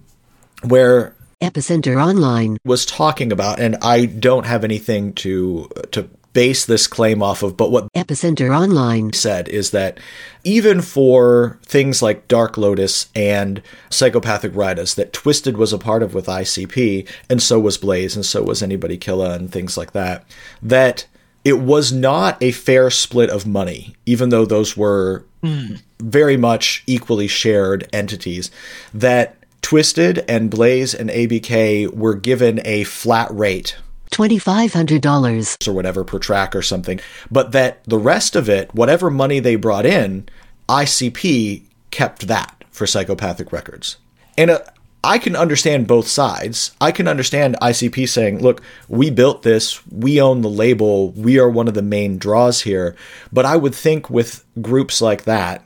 [0.63, 2.57] where Epicenter Online.
[2.63, 7.55] was talking about and I don't have anything to to base this claim off of,
[7.55, 9.13] but what Epicenter Online.
[9.13, 9.97] said is that
[10.43, 16.13] even for things like Dark Lotus and Psychopathic Riders that Twiztid was a part of
[16.13, 20.25] with ICP, and so was Blaze, and so was Anybody Killa, and things like that,
[20.61, 21.07] that
[21.45, 25.75] it was not a fair split of money, even though those were hmm.
[25.99, 28.51] Very much equally shared entities,
[28.93, 33.77] that Twiztid and Blaze and ABK were given a flat rate
[34.11, 35.67] $2,500.
[35.67, 39.55] or whatever per track or something, but that the rest of it, whatever money they
[39.55, 40.27] brought in,
[40.69, 43.97] ICP kept that for Psychopathic Records.
[44.37, 44.59] And uh,
[45.03, 46.71] I can understand both sides.
[46.79, 51.49] I can understand ICP saying, look, we built this, we own the label, we are
[51.49, 52.95] one of the main draws here.
[53.33, 55.64] But I would think with groups like that,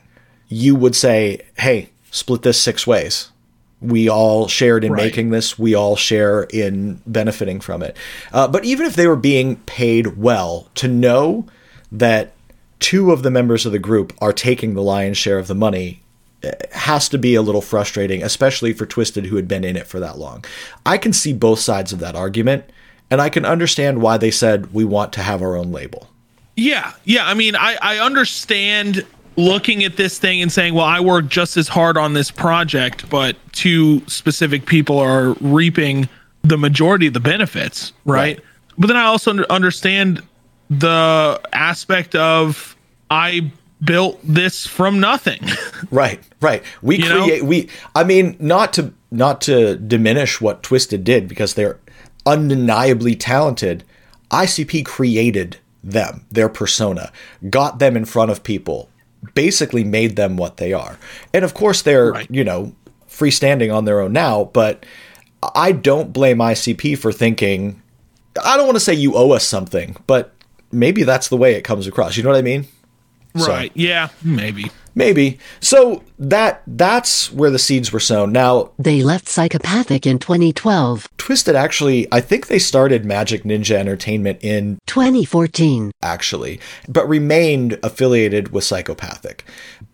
[0.50, 3.30] you would say, hey, split this six ways.
[3.80, 5.04] We all shared in Right.
[5.04, 5.58] making this.
[5.58, 7.96] We all share in benefiting from it.
[8.30, 11.46] Uh, but even if they were being paid well, to know
[11.90, 12.32] that
[12.78, 16.02] two of the members of the group are taking the lion's share of the money
[16.42, 19.86] eh, has to be a little frustrating, especially for Twiztid, who had been in it
[19.86, 20.44] for that long.
[20.84, 22.64] I can see both sides of that argument,
[23.10, 26.08] and I can understand why they said we want to have our own label.
[26.56, 27.26] Yeah, yeah.
[27.26, 29.06] I mean, I I understand
[29.36, 33.08] looking at this thing and saying, well, I worked just as hard on this project,
[33.08, 36.08] but two specific people are reaping
[36.42, 38.36] the majority of the benefits, right?
[38.36, 38.40] Right.
[38.78, 40.22] But then I also understand
[40.70, 42.76] the aspect of
[43.10, 43.50] I
[43.84, 45.40] built this from nothing.
[45.90, 46.62] Right, right.
[46.82, 47.24] We You know?
[47.24, 51.78] create we I mean not to not to diminish what Twiztid did because they're
[52.26, 53.82] undeniably talented.
[54.30, 57.10] ICP created them, their persona,
[57.48, 58.89] got them in front of people,
[59.34, 60.98] basically made them what they are.
[61.34, 62.26] And of course they're, Right.
[62.30, 62.72] you know,
[63.08, 64.84] freestanding on their own now, but
[65.54, 67.80] I don't blame ICP for thinking
[68.44, 70.32] I don't want to say you owe us something, but
[70.70, 72.16] maybe that's the way it comes across.
[72.16, 72.66] You know what I mean?
[73.36, 73.72] So- right.
[73.74, 74.70] Yeah, maybe.
[74.94, 75.38] Maybe.
[75.60, 78.32] So that that's where the seeds were sown.
[78.32, 84.38] Now, They left Psychopathic in 2012, Twiztid actually, I think they started Magic Ninja Entertainment
[84.42, 85.92] in 2014.
[86.02, 89.44] actually, but remained affiliated with Psychopathic.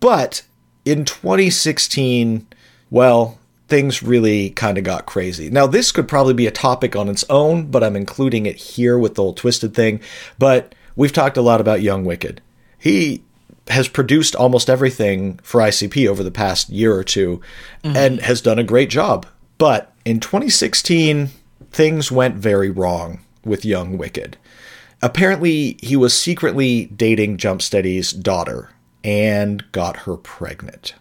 [0.01, 0.42] But
[0.86, 2.47] in 2016,
[2.90, 3.38] well,
[3.68, 5.51] things really kind of got crazy.
[5.51, 8.97] Now, this could probably be a topic on its own, but I'm including it here
[8.97, 10.01] with the whole Twiztid thing.
[10.38, 12.40] But we've talked a lot about Young Wicked.
[12.78, 13.24] He
[13.68, 17.40] has produced almost everything for ICP over the past year or 2
[17.82, 18.24] and mm-hmm.
[18.24, 19.26] has done a great job.
[19.58, 21.30] But in 2016,
[21.72, 24.36] things went very wrong with Young Wicked.
[25.02, 28.70] Apparently, he was secretly dating Jumpsteady's daughter
[29.04, 30.94] and got her pregnant.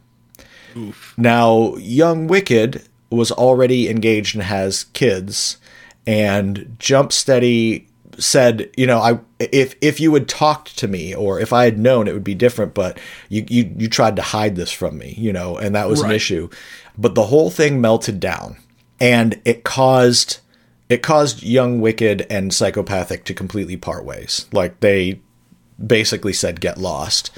[1.18, 5.58] Now, Young Wicked was already engaged and has kids,
[6.06, 7.86] and Jumpsteady
[8.20, 11.80] said, you know, I if if you had talked to me or if I had
[11.80, 13.00] known it would be different, but
[13.30, 16.12] you you you tried to hide this from me, you know, and that was an
[16.12, 16.50] issue.
[16.98, 18.58] But the whole thing melted down
[19.00, 20.40] and it caused
[20.88, 24.48] it caused Young Wicked and Psychopathic to completely part ways.
[24.52, 25.22] Like they
[25.84, 27.32] basically said get lost.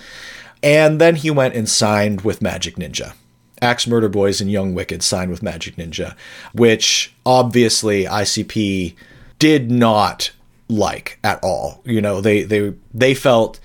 [0.64, 3.14] And then he went and signed with Magic Ninja.
[3.62, 6.16] Axe Murder Boys and Young Wicked signed with Magic Ninja,
[6.54, 8.96] which obviously ICP
[9.40, 10.32] did not
[10.70, 11.82] like at all.
[11.86, 13.60] You know, they they they felt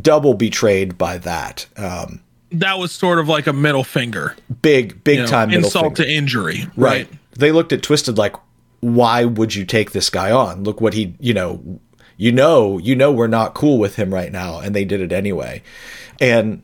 [0.00, 1.66] double betrayed by that.
[1.76, 2.20] Um,
[2.50, 4.36] That was sort of like a middle finger.
[4.62, 6.04] big big you know, time middle insult finger.
[6.04, 6.66] to injury.
[6.76, 7.08] right.
[7.08, 7.08] Right.
[7.34, 8.36] They looked at Twiztid like,
[8.80, 10.64] why would you take this guy on?
[10.64, 11.80] Look what he, you know,
[12.18, 15.12] you know, you know, we're not cool with him right now, and they did it
[15.12, 15.62] anyway.
[16.20, 16.62] And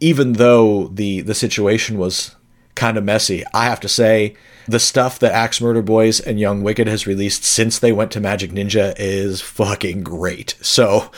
[0.00, 2.36] even though the the situation was
[2.74, 4.34] kind of messy, I have to say
[4.66, 8.20] the stuff that Axe Murder Boys and Young Wicked has released since they went to
[8.20, 10.56] Magic Ninja is fucking great.
[10.62, 11.10] So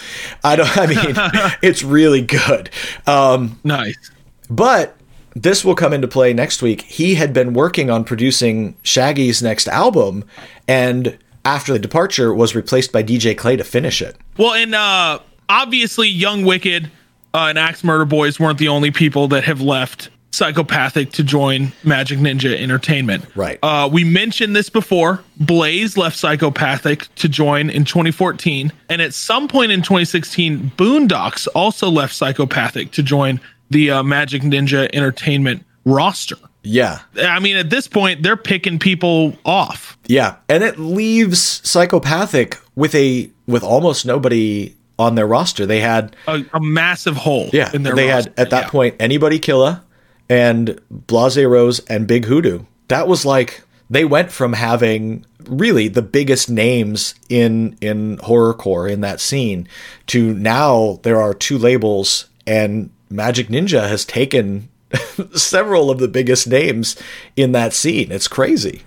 [0.42, 0.76] I don't.
[0.76, 2.70] I mean, it's really good.
[3.06, 4.10] Um, Nice.
[4.50, 4.96] but
[5.34, 6.82] this will come into play next week.
[6.82, 10.24] He had been working on producing Shaggy's next album,
[10.66, 14.16] and after the departure, was replaced by DJ Clay to finish it.
[14.38, 16.90] Well, and uh, obviously, Young Wicked
[17.34, 21.72] uh, and Axe Murder Boys weren't the only people that have left Psychopathic to join
[21.82, 23.24] Magic Ninja Entertainment.
[23.34, 23.58] Right.
[23.62, 25.24] Uh, we mentioned this before.
[25.40, 31.88] Blaze left Psychopathic to join in 2014, and at some point in 2016, Boondocks also
[31.90, 36.36] left Psychopathic to join the uh, Magic Ninja Entertainment roster.
[36.62, 39.96] Yeah, I mean, at this point, they're picking people off.
[40.06, 45.64] yeah, and it leaves Psychopathic with a with almost nobody on their roster.
[45.64, 47.48] They had A, a massive hole.
[47.52, 48.30] yeah, in their they roster.
[48.30, 48.68] had at that Yeah.
[48.70, 49.82] point anybody Killa
[50.28, 52.64] and Blahzay Roze and Big Hoodoo.
[52.88, 59.00] That was like they went from having really the biggest names in in horrorcore in
[59.00, 59.68] that scene
[60.06, 64.68] to now there are two labels and Magic Ninja has taken
[65.34, 66.96] several of the biggest names
[67.36, 68.10] in that scene.
[68.10, 68.82] It's crazy.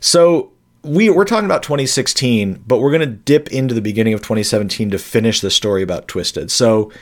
[0.00, 0.52] So
[0.82, 4.90] we we're talking about 2016, but we're going to dip into the beginning of 2017
[4.90, 6.50] to finish the story about Twiztid.
[6.50, 6.92] So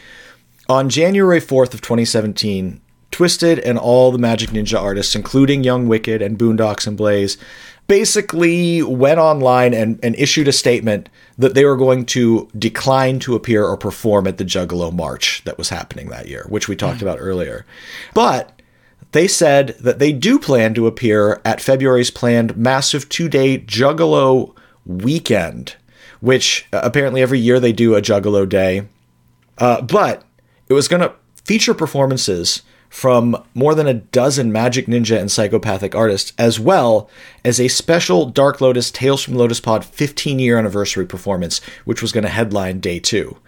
[0.69, 2.81] on January 4th of 2017,
[3.13, 7.37] Twiztid and all the Magic Ninja artists, including Young Wicked and Boondocks and Blaze,
[7.87, 13.35] basically went online and, and issued a statement that they were going to decline to
[13.35, 17.03] appear or perform at the Juggalo March that was happening that year, which we talked
[17.03, 17.67] about earlier.
[18.15, 18.61] But
[19.13, 24.57] they said that they do plan to appear at February's planned massive two day Juggalo
[24.87, 25.77] weekend,
[26.21, 28.89] which uh, apparently every year they do a Juggalo day.
[29.59, 30.25] Uh, but
[30.69, 35.95] it was going to feature performances from more than a dozen Magic Ninja and Psychopathic
[35.95, 37.09] artists, as well
[37.43, 42.13] as a special Dark Lotus Tales from Lotus Pod 15 year anniversary performance, which was
[42.13, 43.39] going to headline day two.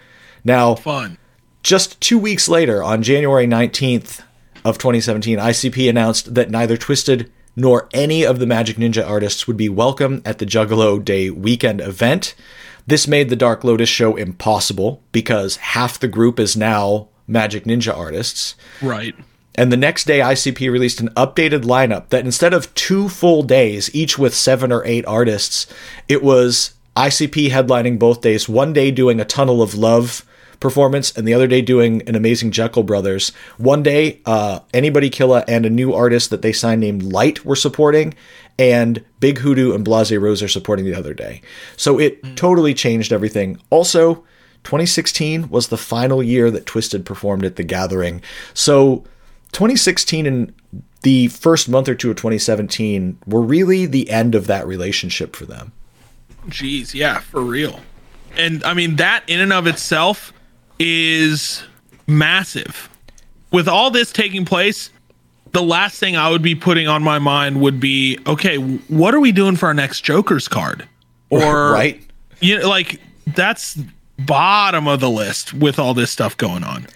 [0.45, 1.19] Now, Fun.
[1.63, 4.23] just two weeks later, on January 19th
[4.65, 9.59] of 2017, ICP announced that neither Twiztid nor any of the Magic Ninja artists would
[9.59, 12.35] be welcome at the Juggalo Day weekend event.
[12.87, 17.95] This made the Dark Lotus show impossible because half the group is now Magic Ninja
[17.95, 18.55] artists.
[18.81, 19.15] Right.
[19.55, 23.95] And the next day, ICP released an updated lineup that instead of two full days,
[23.95, 25.67] each with seven or eight artists,
[26.09, 28.49] it was ICP headlining both days.
[28.49, 30.25] One day doing a Tunnel of Love
[30.61, 33.33] performance, and the other day doing an amazing Jekyll Brothers.
[33.59, 37.55] One day, uh, Anybody Killa and a new artist that they signed named Lyte were
[37.55, 38.15] supporting,
[38.59, 41.43] and Big Hoodoo and Blahzay Roze are supporting the other day.
[41.77, 43.61] So it totally changed everything.
[43.69, 44.25] Also,
[44.65, 48.23] 2016 was the final year that Twiztid performed at the Gathering.
[48.55, 49.05] So
[49.55, 50.53] 2016 and
[51.03, 55.47] the first month or two of 2017 were really the end of that relationship for
[55.47, 55.73] them.
[56.49, 57.81] Jeez, yeah, for real.
[58.37, 60.33] And I mean, that in and of itself
[60.79, 61.63] is
[62.07, 62.89] massive.
[63.53, 64.91] With all this taking place,
[65.53, 69.21] the last thing I would be putting on my mind would be okay, what are
[69.21, 70.89] we doing for our next Joker's card?
[71.31, 72.01] Or, right?
[72.39, 73.01] you know, like
[73.35, 73.77] that's
[74.19, 76.87] bottom of the list with all this stuff going on.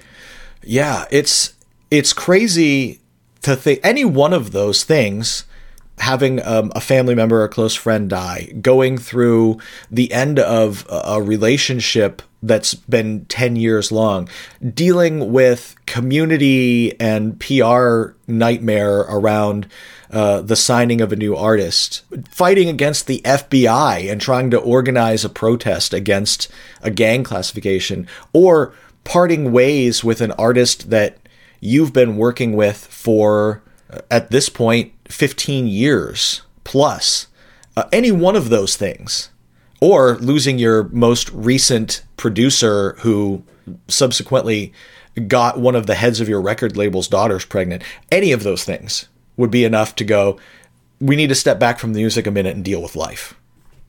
[0.62, 1.54] Yeah, it's
[1.91, 3.01] it's crazy
[3.43, 5.45] to think any one of those things
[6.01, 9.59] having um, a family member or close friend die, going through
[9.91, 14.28] the end of a a relationship that's been 10 years long,
[14.74, 19.66] dealing with community and PR nightmare around
[20.11, 25.24] uh, the signing of a new artist, fighting against the FBI and trying to organize
[25.24, 26.49] a protest against
[26.80, 28.72] a gang classification, or
[29.05, 31.18] parting ways with an artist that
[31.61, 37.26] you've been working with for, uh, at this point, 15 years plus.
[37.76, 39.30] Uh, any one of those things.
[39.80, 43.44] Or losing your most recent producer who
[43.86, 44.72] subsequently
[45.26, 47.82] got one of the heads of your record label's daughters pregnant.
[48.11, 50.38] Any of those things would be enough to go,
[51.00, 53.34] we need to step back from the music a minute and deal with life.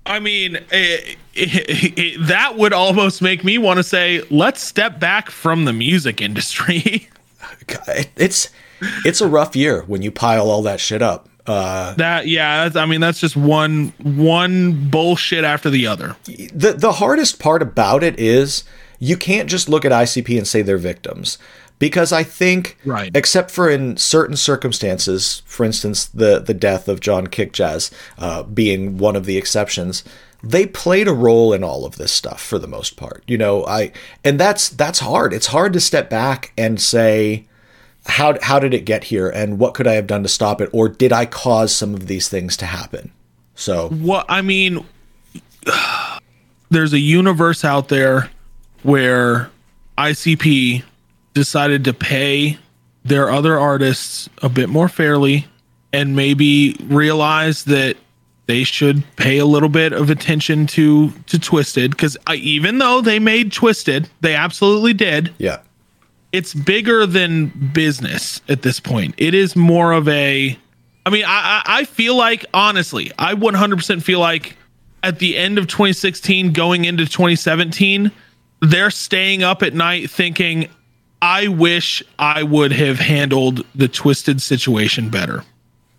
[0.06, 5.00] I mean, it, it, it, that would almost make me want to say, let's step
[5.00, 7.10] back from the music industry.
[7.88, 8.50] It- It's
[9.06, 11.28] it's a rough year when you pile all that shit up.
[11.46, 16.16] Uh, that, yeah, that's, I mean, that's just one one bullshit after the other.
[16.26, 18.64] the the hardest part about it is
[19.00, 21.38] you can't just look at ICP and say they're victims
[21.80, 23.10] because I think Right.
[23.16, 28.98] except for in certain circumstances, for instance, the the death of John Kickjazz uh, being
[28.98, 30.04] one of the exceptions,
[30.44, 33.24] they played a role in all of this stuff for the most part.
[33.28, 33.92] You know, I
[34.24, 35.34] and that's that's hard.
[35.34, 37.46] It's hard to step back and say
[38.10, 40.70] how how did it get here and what could I have done to stop it
[40.74, 43.12] or did I cause some of these things to happen?
[43.56, 44.86] So What I mean,
[46.70, 48.30] there's a universe out there
[48.84, 49.50] where
[49.98, 50.84] ICP
[51.34, 52.58] decided to pay
[53.04, 55.48] their other artists a bit more fairly
[55.92, 57.98] and maybe realize that
[58.46, 63.20] they should pay a little bit of attention to to Twiztid because even though they
[63.20, 65.34] made Twiztid, they absolutely did.
[65.38, 65.60] yeah.
[66.32, 69.16] It's bigger than business at this point.
[69.18, 70.58] It is more of a.
[71.06, 74.56] I mean, I I feel like honestly, I 100% feel like
[75.04, 78.12] at the end of 2016, going into 2017,
[78.62, 80.70] they're staying up at night thinking,
[81.22, 85.44] I wish I would have handled the Twiztid situation better.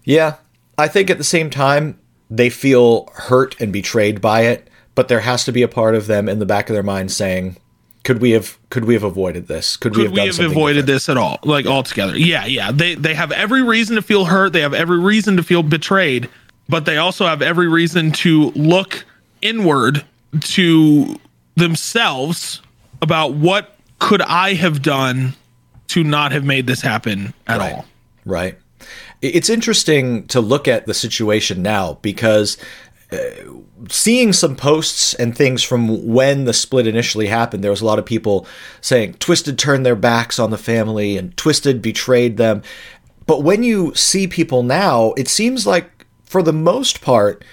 [0.05, 0.37] Yeah.
[0.79, 1.99] I think at the same time,
[2.31, 6.07] they feel hurt and betrayed by it, but there has to be a part of
[6.07, 7.57] them in the back of their mind saying,
[8.05, 9.77] could we have could we have avoided this?
[9.77, 10.87] Could, we have we have avoided different?
[10.87, 11.39] this at all?
[11.45, 12.17] Like altogether.
[12.19, 12.73] Yeah, yeah.
[12.73, 14.53] They they have every reason to feel hurt.
[14.53, 16.29] They have every reason to feel betrayed,
[16.69, 19.05] but they also have every reason to look
[19.43, 20.05] inward
[20.41, 21.19] to
[21.57, 22.63] themselves
[23.03, 25.35] about what could I have done
[25.89, 27.73] to not have made this happen at Right.
[27.75, 27.87] all.
[28.25, 28.59] Right.
[29.23, 32.57] It's interesting to look at the situation now because
[33.89, 37.99] seeing some posts and things from when the split initially happened, there was a lot
[37.99, 38.47] of people
[38.81, 42.63] saying Twiztid turned their backs on the family and Twiztid betrayed them.
[43.27, 47.45] But when you see people now, it seems like for the most part,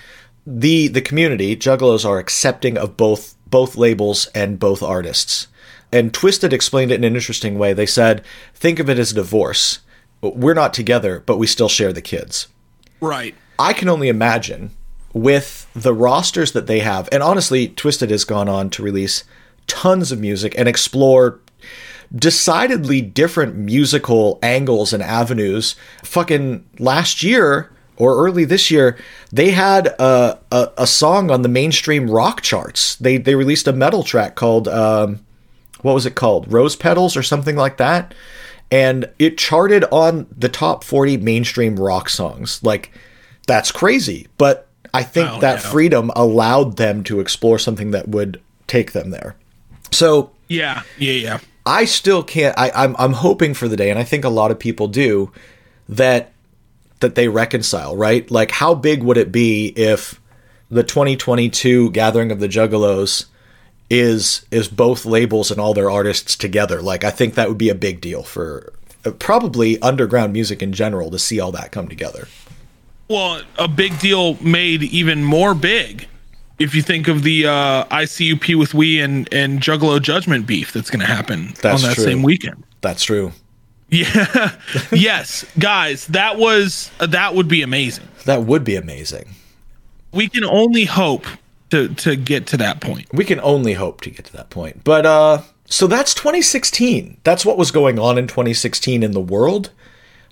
[0.45, 5.47] the the community juggalos are accepting of both both labels and both artists
[5.91, 9.15] and Twiztid explained it in an interesting way they said think of it as a
[9.15, 9.79] divorce
[10.21, 12.47] we're not together but we still share the kids
[13.01, 13.35] Right.
[13.59, 14.71] i can only imagine
[15.17, 19.23] with the rosters that they have and honestly Twiztid has gone on to release
[19.67, 21.39] tons of music and explore
[22.15, 25.75] decidedly different musical angles and avenues.
[26.03, 28.97] Fucking last year or early this year,
[29.31, 32.95] they had a, a, a song on the mainstream rock charts.
[32.95, 35.25] They they released a metal track called um,
[35.81, 36.51] what was it called?
[36.51, 38.13] Rose Petals or something like that.
[38.69, 42.61] And it charted on the top 40 mainstream rock songs.
[42.63, 42.91] Like,
[43.47, 44.27] that's crazy.
[44.37, 44.66] But
[44.97, 49.35] I think Oh, that freedom allowed them to explore something that would take them there.
[49.91, 51.39] So Yeah, yeah, yeah.
[51.65, 52.57] I still can't.
[52.57, 55.31] I, I'm I'm hoping for the day, and I think a lot of people do
[55.89, 56.31] that
[57.01, 57.95] that they reconcile.
[57.95, 58.29] Right?
[58.31, 60.19] Like, how big would it be if
[60.69, 63.25] the 2022 Gathering of the Juggalos
[63.89, 66.81] is is both labels and all their artists together?
[66.81, 68.73] Like, I think that would be a big deal for
[69.19, 72.27] probably underground music in general to see all that come together.
[73.09, 76.07] Well, a big deal made even more big
[76.59, 80.89] if you think of the uh, ICUP with we and and Juggalo Judgment beef that's
[80.89, 82.03] going to happen That's on that true.
[82.03, 82.63] same weekend.
[82.81, 83.31] That's true.
[83.89, 84.57] Yeah.
[84.91, 88.07] yes, guys, that was that would be amazing.
[88.25, 89.29] That would be amazing.
[90.11, 91.25] We can only hope
[91.69, 93.07] to to get to that point.
[93.13, 94.83] We can only hope to get to that point.
[94.83, 97.17] But uh so that's 2016.
[97.23, 99.71] That's what was going on in 2016 in the world.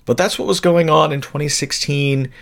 [0.06, 2.32] But that's what was going on in 2016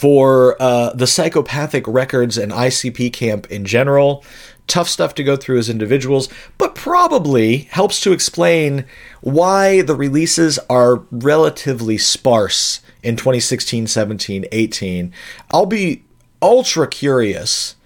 [0.00, 4.24] for uh, the psychopathic records and ICP camp in general.
[4.66, 8.86] Tough stuff to go through as individuals, but probably helps to explain
[9.20, 15.12] why the releases are relatively sparse in 2016, 17, 18.
[15.50, 16.02] I'll be
[16.40, 17.76] ultra curious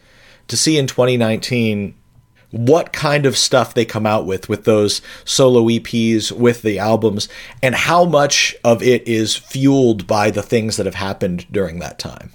[0.47, 1.97] to see in 2019
[2.55, 7.29] what kind of stuff they come out with with those solo EPs with the albums
[7.63, 11.99] and how much of it is fueled by the things that have happened during that
[11.99, 12.31] time.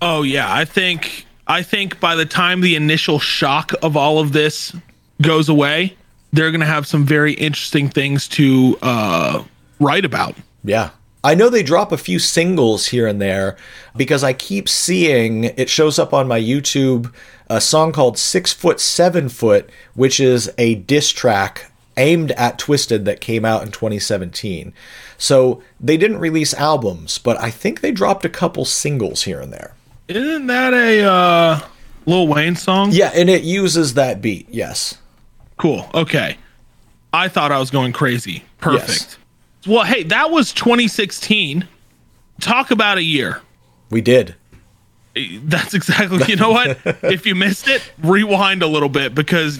[0.00, 4.32] Oh yeah, I think I think by the time the initial shock of all of
[4.32, 4.74] this
[5.20, 5.96] goes away,
[6.32, 9.42] they're going to have some very interesting things to uh,
[9.80, 10.36] write about.
[10.62, 10.90] Yeah.
[11.22, 13.56] I know they drop a few singles here and there
[13.94, 17.12] because I keep seeing it shows up on my YouTube
[17.48, 23.04] a song called Six Foot Seven Foot, which is a diss track aimed at Twiztid
[23.04, 24.72] that came out in 2017.
[25.18, 29.52] So they didn't release albums, but I think they dropped a couple singles here and
[29.52, 29.74] there.
[30.08, 31.60] Isn't that a uh,
[32.06, 32.90] Lil Wayne song?
[32.92, 34.96] Yeah, and it uses that beat, yes.
[35.58, 35.88] Cool.
[35.92, 36.38] Okay.
[37.12, 38.44] I thought I was going crazy.
[38.58, 38.88] Perfect.
[38.88, 39.18] Yes.
[39.66, 41.66] Well, hey, that was 2016.
[42.40, 43.40] Talk about a year.
[43.90, 44.34] We did.
[45.16, 46.24] Eh, that's exactly.
[46.26, 46.78] You know what?
[47.02, 49.58] if you missed it, rewind a little bit because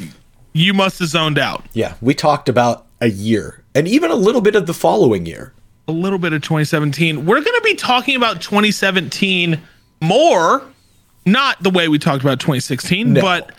[0.52, 1.64] you must have zoned out.
[1.72, 5.52] Yeah, we talked about a year and even a little bit of the following year.
[5.88, 7.26] A little bit of 2017.
[7.26, 9.60] We're going to be talking about 2017
[10.00, 10.62] more,
[11.26, 13.20] not the way we talked about 2016, No.
[13.20, 13.52] but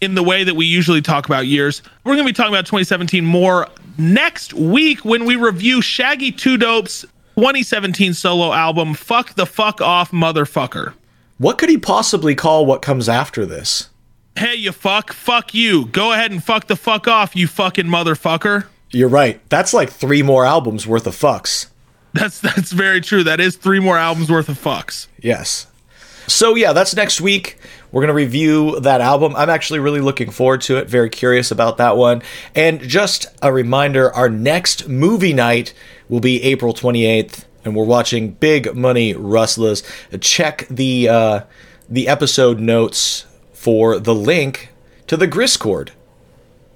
[0.00, 1.82] in the way that we usually talk about years.
[2.04, 3.68] We're going to be talking about 2017 more
[4.02, 7.02] next week when we review Shaggy Two Dope's
[7.36, 10.94] 2017 solo album, Fuck the Fuck Off Motherfucker.
[11.38, 13.88] What could he possibly call what comes after this?
[14.36, 15.86] Hey, you fuck, fuck you.
[15.86, 18.66] Go ahead and fuck the fuck off, you fucking motherfucker.
[18.90, 19.40] You're right.
[19.48, 21.66] That's like three more albums worth of fucks.
[22.14, 23.24] That's that's very true.
[23.24, 25.06] That is three more albums worth of fucks.
[25.18, 25.66] Yes.
[26.26, 27.58] So yeah, that's next week.
[27.92, 29.36] We're gonna review that album.
[29.36, 30.88] I'm actually really looking forward to it.
[30.88, 32.22] Very curious about that one.
[32.54, 35.74] And just a reminder, our next movie night
[36.08, 39.84] will be April 28th, and we're watching Big Money Rustlas.
[40.20, 41.40] Check the uh,
[41.88, 44.70] the episode notes for the link
[45.06, 45.90] to the Griscord.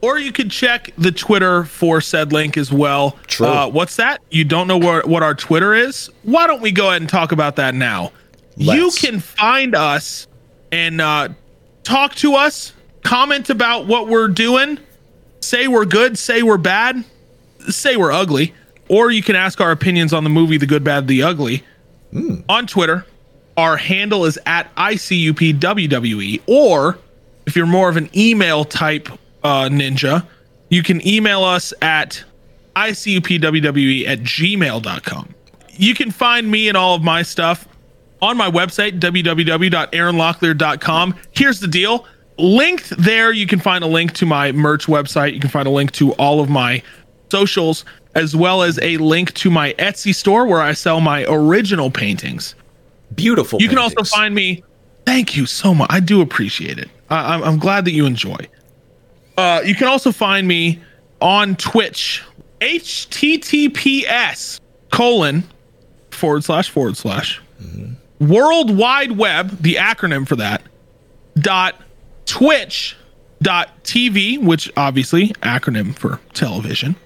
[0.02, 3.18] Or you could check the Twitter for said link as well.
[3.26, 3.46] True.
[3.46, 4.20] Uh, what's that?
[4.30, 6.10] You don't know what what our Twitter is?
[6.22, 8.12] Why don't we go ahead and talk about that now?
[8.56, 9.00] You Let's.
[9.00, 10.26] can find us
[10.76, 11.28] and uh,
[11.84, 14.78] talk to us, comment about what we're doing,
[15.40, 17.02] say we're good, say we're bad,
[17.70, 18.52] say we're ugly,
[18.88, 21.64] or you can ask our opinions on the movie The Good, Bad, the Ugly
[22.46, 23.06] on Twitter.
[23.56, 26.42] Our handle is at ICUPWWE.
[26.46, 26.98] Or
[27.46, 29.08] if you're more of an email type
[29.42, 30.26] uh, ninja,
[30.68, 32.22] you can email us at
[32.76, 35.34] ICUPWWE at gmail.com.
[35.72, 37.66] You can find me and all of my stuff
[38.22, 41.14] on my website, www.aaronlocklear.com.
[41.32, 42.06] Here's the deal
[42.38, 45.34] linked there, you can find a link to my merch website.
[45.34, 46.82] You can find a link to all of my
[47.30, 51.90] socials, as well as a link to my Etsy store where I sell my original
[51.90, 52.54] paintings.
[53.14, 53.60] Beautiful.
[53.60, 54.62] You can also find me.
[55.04, 55.88] Thank you so much.
[55.90, 56.88] I do appreciate it.
[57.10, 58.36] I, I'm, I'm glad that you enjoy.
[59.36, 60.80] Uh, you can also find me
[61.20, 62.22] on Twitch.
[62.60, 64.60] HTTPS
[64.90, 65.44] colon
[66.10, 67.40] forward slash forward slash
[68.20, 70.62] World Wide Web, the acronym for that,
[71.38, 71.74] dot
[72.24, 72.96] Twitch
[73.42, 76.96] dot TV, which obviously acronym for television,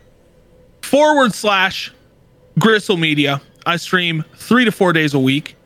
[0.83, 1.93] forward slash
[2.59, 3.41] Gristle Media.
[3.67, 5.57] I stream three to four days a week.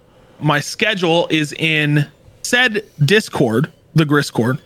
[0.40, 2.06] My schedule is in
[2.42, 4.58] said Discord, the Griscord.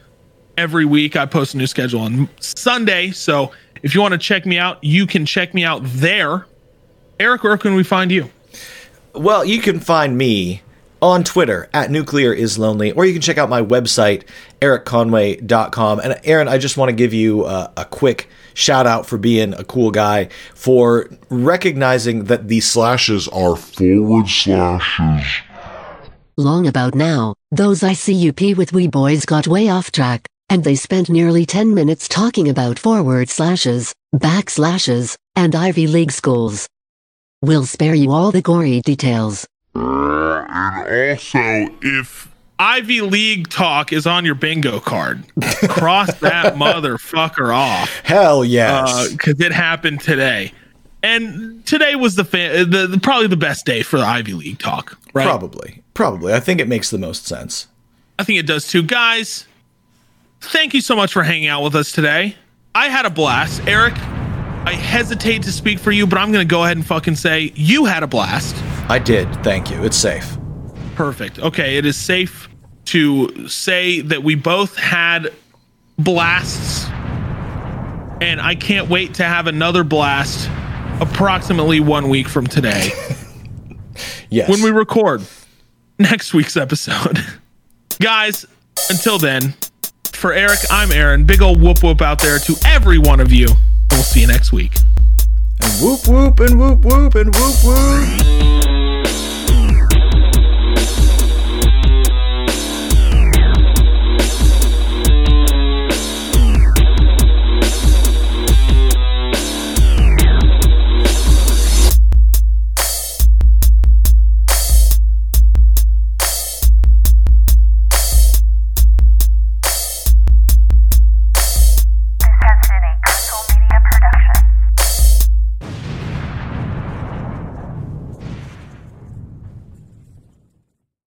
[0.56, 3.10] Every week I post a new schedule on Sunday.
[3.10, 3.52] So
[3.82, 6.46] if you want to check me out, you can check me out there.
[7.20, 8.30] Eric, where can we find you?
[9.14, 10.62] Well, you can find me
[11.00, 14.24] on Twitter at Nuclear is Lonely, or you can check out my website,
[14.60, 16.00] ericconway.com.
[16.00, 19.54] And Aaron, I just want to give you a, a quick shout out for being
[19.54, 25.26] a cool guy, for recognizing that the Slashes are forward slashes.
[26.36, 31.08] Long about now, those ICUP with we boys got way off track, and they spent
[31.08, 36.68] nearly 10 minutes talking about forward slashes, backslashes, and Ivy League schools.
[37.42, 39.46] We'll spare you all the gory details.
[39.74, 45.24] And also, if Ivy League talk is on your bingo card.
[45.68, 48.00] Cross that motherfucker off.
[48.04, 48.90] hell yes.
[48.92, 50.52] Uh, because it happened today,
[51.02, 54.58] and today was the, fa- the, the probably the best day for the Ivy League
[54.58, 54.98] talk.
[55.14, 55.24] Right?
[55.24, 55.82] Probably.
[55.94, 56.34] Probably.
[56.34, 57.68] I think it makes the most sense.
[58.18, 59.46] I think it does too, guys.
[60.40, 62.36] Thank you so much for hanging out with us today.
[62.74, 63.94] I had a blast, Eric.
[63.96, 67.52] I hesitate to speak for you, but I'm going to go ahead and fucking say
[67.54, 68.54] you had a blast.
[68.88, 69.32] I did.
[69.44, 69.82] Thank you.
[69.84, 70.36] It's safe.
[70.94, 71.38] Perfect.
[71.38, 72.48] Okay, it is safe
[72.86, 75.32] to say that we both had
[75.98, 76.86] blasts,
[78.20, 80.48] and I can't wait to have another blast
[81.00, 82.90] approximately one week from today
[84.30, 84.48] Yes.
[84.48, 85.22] when we record
[85.98, 87.18] next week's episode.
[88.00, 88.46] Guys,
[88.90, 89.54] until then,
[90.12, 91.24] for Eric, I'm Aaron.
[91.24, 93.46] Big old whoop whoop out there to every one of you.
[93.90, 94.72] We'll see you next week.
[95.62, 98.57] and whoop whoop and whoop whoop and whoop whoop.